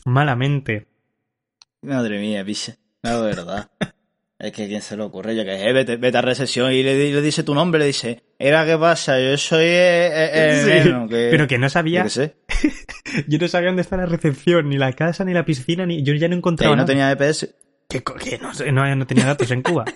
[0.05, 0.89] Malamente.
[1.82, 2.74] Madre mía, piche.
[3.05, 3.70] De verdad.
[4.39, 6.95] es que quién se le ocurre, yo que sé, vete, vete a recepción y le,
[6.97, 10.57] di- le dice tu nombre, le dice, era qué pasa, yo soy eh, eh, el
[10.82, 11.28] Sí, neno, que...
[11.30, 12.36] Pero que no sabía, sé.
[13.26, 16.14] yo no sabía dónde está la recepción, ni la casa, ni la piscina, ni yo
[16.14, 16.86] ya no Que encontraba ahí no nada.
[16.86, 17.55] tenía EPS.
[17.89, 19.84] Que, que no, no, no tenía datos en Cuba.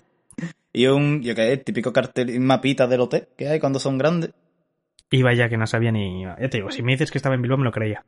[0.74, 4.30] Y un, yo que el típico cartel, mapita del hotel que hay cuando son grandes.
[5.10, 6.22] Iba ya que no sabía ni...
[6.24, 8.06] Ya te digo, si me dices que estaba en Bilbao me lo creía.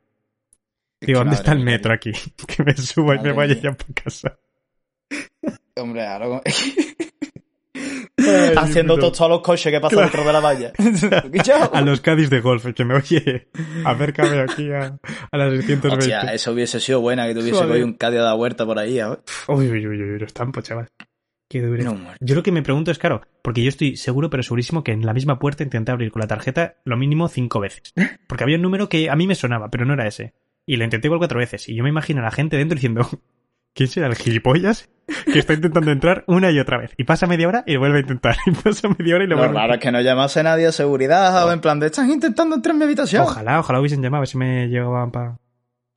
[0.99, 2.11] Digo, que ¿dónde está el metro aquí?
[2.47, 4.39] Que me suba y me vaya ya para casa.
[5.77, 6.41] Hombre, ahora...
[8.57, 9.07] Haciendo puto.
[9.07, 10.11] todos todos los coches que pasan Claro.
[10.11, 10.71] dentro de la valla.
[11.73, 13.49] A los Cádiz de golf, que me oye,
[13.85, 14.97] acércame aquí a,
[15.31, 15.87] a las 620.
[15.89, 17.71] Hostia, eso hubiese sido buena, que tuviese Joder.
[17.71, 19.19] hoy un Cádiz a la huerta por ahí, ¿sabes?
[19.47, 20.87] Uy, uy, uy, uy, los tampos, chaval.
[21.49, 21.91] Qué dureza.
[21.93, 21.99] No.
[22.21, 25.05] Yo lo que me pregunto es, claro, porque yo estoy seguro, pero segurísimo, que en
[25.05, 27.93] la misma puerta intenté abrir con la tarjeta lo mínimo cinco veces.
[28.27, 30.33] Porque había un número que a mí me sonaba, pero no era ese.
[30.65, 31.69] Y lo intenté igual cuatro veces.
[31.69, 33.07] Y yo me imagino a la gente dentro diciendo,
[33.75, 34.89] ¿quién será el gilipollas
[35.31, 36.93] que está intentando entrar una y otra vez?
[36.97, 38.35] Y pasa media hora y lo vuelve a intentar.
[38.47, 40.65] Y pasa media hora y lo Lo vuelve a raro es que no llamase nadie
[40.65, 41.53] a seguridad, ¿sabes?
[41.53, 43.21] En plan de, están intentando entrar en mi habitación.
[43.21, 45.37] Ojalá, ojalá hubiesen llamado a ver si me llegaban para...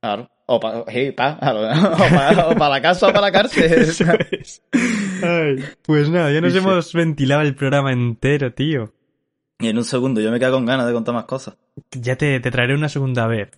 [0.01, 0.29] Claro.
[0.51, 3.71] O para o pa, la casa o para la cárcel.
[3.71, 4.63] Eso es.
[5.23, 8.93] Ay, pues nada, ya nos Dice- hemos ventilado el programa entero, tío.
[9.59, 11.55] Y en un segundo yo me quedo con ganas de contar más cosas.
[11.91, 13.49] Ya te, te traeré una segunda vez.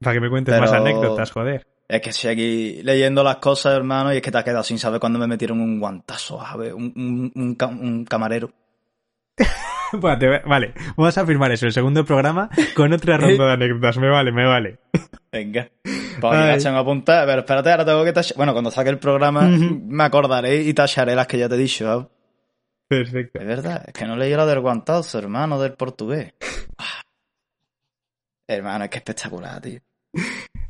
[0.00, 1.66] Para que me cuentes Pero- más anécdotas, joder.
[1.88, 5.00] Es que aquí leyendo las cosas, hermano, y es que te has quedado sin saber
[5.00, 8.50] cuándo me metieron un guantazo, a ver, un, un, un ca- un camarero.
[9.92, 13.98] Vale, vamos a firmar eso, el segundo programa, con otra ronda de anécdotas.
[13.98, 14.78] Me vale, me vale.
[15.30, 15.68] Venga.
[15.82, 16.50] Pues Ay.
[16.50, 18.36] aquí la a apuntar, pero espérate, ahora tengo que tachar.
[18.36, 21.84] Bueno, cuando saque el programa me acordaré y tacharé las que ya te he dicho.
[21.84, 22.06] ¿sabes?
[22.88, 23.38] Perfecto.
[23.40, 26.34] Es verdad, es que no leí la del guantazo, hermano, del portugués.
[26.78, 27.02] Ah.
[28.48, 29.80] Hermano, es que espectacular, tío.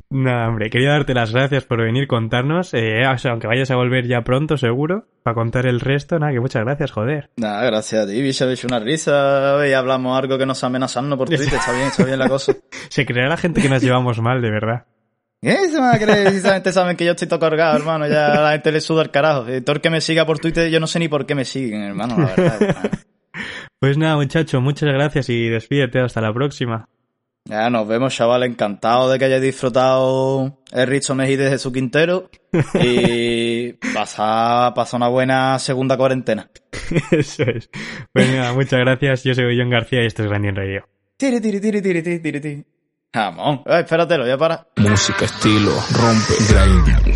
[0.09, 2.73] Nada, hombre, quería darte las gracias por venir contarnos.
[2.73, 6.19] Eh, o sea, aunque vayas a volver ya pronto, seguro, para contar el resto.
[6.19, 7.31] Nada, que muchas gracias, joder.
[7.37, 11.27] Nada, gracias a ti, bicho, hecho una risa y hablamos algo que nos amenazando por
[11.27, 12.53] Twitter, está bien, está bien la cosa.
[12.89, 14.85] Se creerá la gente que nos llevamos mal, de verdad.
[15.41, 16.23] ¿Qué se van a creer?
[16.23, 18.07] Precisamente saben que yo estoy todo cargado, hermano.
[18.07, 19.43] Ya a la gente le suda el carajo.
[19.63, 21.83] Todo el que me siga por Twitter, yo no sé ni por qué me siguen,
[21.83, 22.61] hermano, la verdad.
[22.61, 22.89] hermano.
[23.77, 25.99] Pues nada, muchacho, muchas gracias y despídete.
[25.99, 26.87] Hasta la próxima.
[27.47, 28.43] Ya, nos vemos, chaval.
[28.43, 32.29] Encantado de que hayáis disfrutado el Richo Mejide de Jesús Quintero.
[32.73, 36.49] Y pasa, pasa una buena segunda cuarentena.
[37.11, 37.69] Eso es.
[38.11, 39.23] Pues nada, muchas gracias.
[39.23, 40.87] Yo soy John García y esto es Grinding Radio.
[41.17, 42.65] Tiri, tiri, tiri, tiri, tiri, tiri, tiri.
[43.13, 43.61] Jamón.
[43.67, 44.67] Eh, espérate, lo voy a parar.
[44.77, 47.15] Música, estilo, rompe, grinding.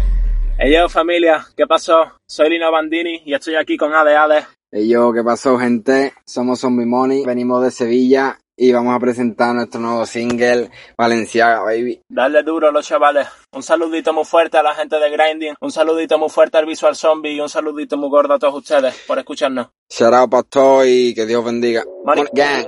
[0.60, 2.20] Hey yo familia, ¿qué pasó?
[2.28, 4.46] Soy Lino Bandini y estoy aquí con Ade Ade.
[4.72, 6.14] Hey yo, ¿qué pasó gente?
[6.26, 12.02] Somos Zombie Money, venimos de Sevilla y vamos a presentar nuestro nuevo single, Valenciaga Baby.
[12.10, 13.28] Darle duro los chavales.
[13.54, 16.96] Un saludito muy fuerte a la gente de Grinding, un saludito muy fuerte al Visual
[16.96, 19.68] Zombie y un saludito muy gordo a todos ustedes por escucharnos.
[19.90, 21.84] Shout out pastor y que Dios bendiga.
[22.04, 22.26] Money.
[22.26, 22.68] Money Gang.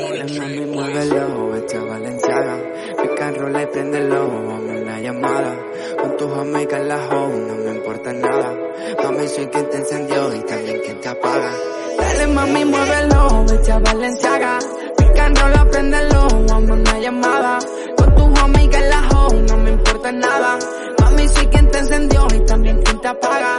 [0.00, 2.58] Dale mami, muévelo, vete a Valenciaga.
[3.02, 5.56] Pica en rola y préndelo, vamos una llamada.
[6.00, 8.56] Con tus amigas en la home, no me importa nada.
[9.02, 11.52] Mami, soy quien te encendió y también quien te apaga.
[11.98, 14.58] Dale mami, muévelo, vete a Valenciaga.
[14.96, 17.58] Pica en rola, préndelo, vamos una llamada.
[17.96, 20.58] Con tus amigas en la home, no me importa nada.
[21.00, 23.58] Mami, soy quien te encendió y también quien te apaga.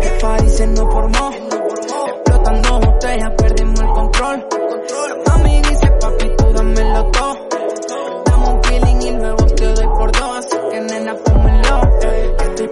[0.00, 4.46] El party se nos formó, explotando botellas, perdimos el control.
[5.26, 7.47] La mami dice, papi, tú dámelo todo.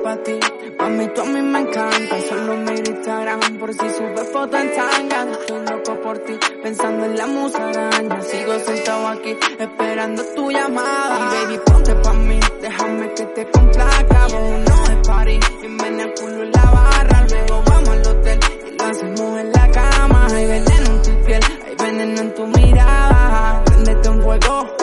[0.07, 0.39] Pa' ti.
[0.79, 2.15] Mami, tú a mí me encanta.
[2.29, 5.19] Solo me Instagram por si subes foto en tanga.
[5.33, 8.23] Estoy loco por ti, pensando en la musaraña.
[8.23, 11.15] Sigo sentado aquí, esperando tu llamada.
[11.19, 14.19] Y baby, ponte pa' mí, déjame que te complaca.
[14.33, 17.27] Vámonos de party, y ven el culo en la barra.
[17.31, 20.27] Luego vamos al hotel y lo hacemos en la cama.
[20.37, 23.63] Hay veneno en tu piel, hay veneno en tu mirada.
[23.65, 24.76] Prendete un fuego,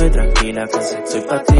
[0.00, 1.58] estoy tranquila, que si estoy para ti.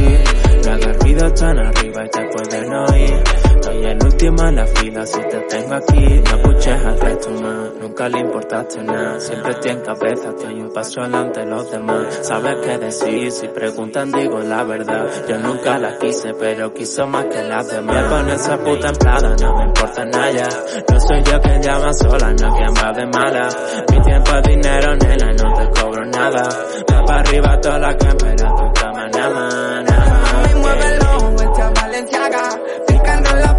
[0.65, 3.50] No hagas ruido tan arriba y te pueden oír.
[3.81, 6.21] Soy el último en la fila si te tengo aquí.
[6.23, 9.19] No escuches al resto más, nunca le importaste nada.
[9.19, 12.19] Siempre estoy en cabeza, estoy un paso adelante de los demás.
[12.21, 15.07] Sabes qué decir, si preguntan digo la verdad.
[15.27, 18.03] Yo nunca la quise, pero quiso más que las demás.
[18.03, 20.49] Me pone esa puta emplada, no me importa nada.
[20.93, 23.49] No soy yo quien llama sola, no quien va de mala.
[23.91, 26.49] Mi tiempo es dinero, nena, no te cobro nada.
[26.93, 30.33] Va para arriba toda la cámara, tu cama, nada más, nada más.
[30.35, 32.90] Mami, muévelo, vete a Valenciaga.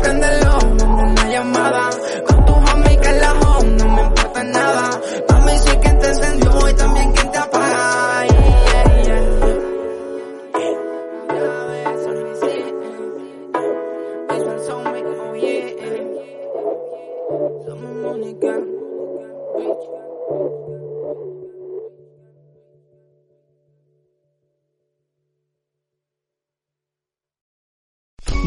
[0.04, 0.41] Pica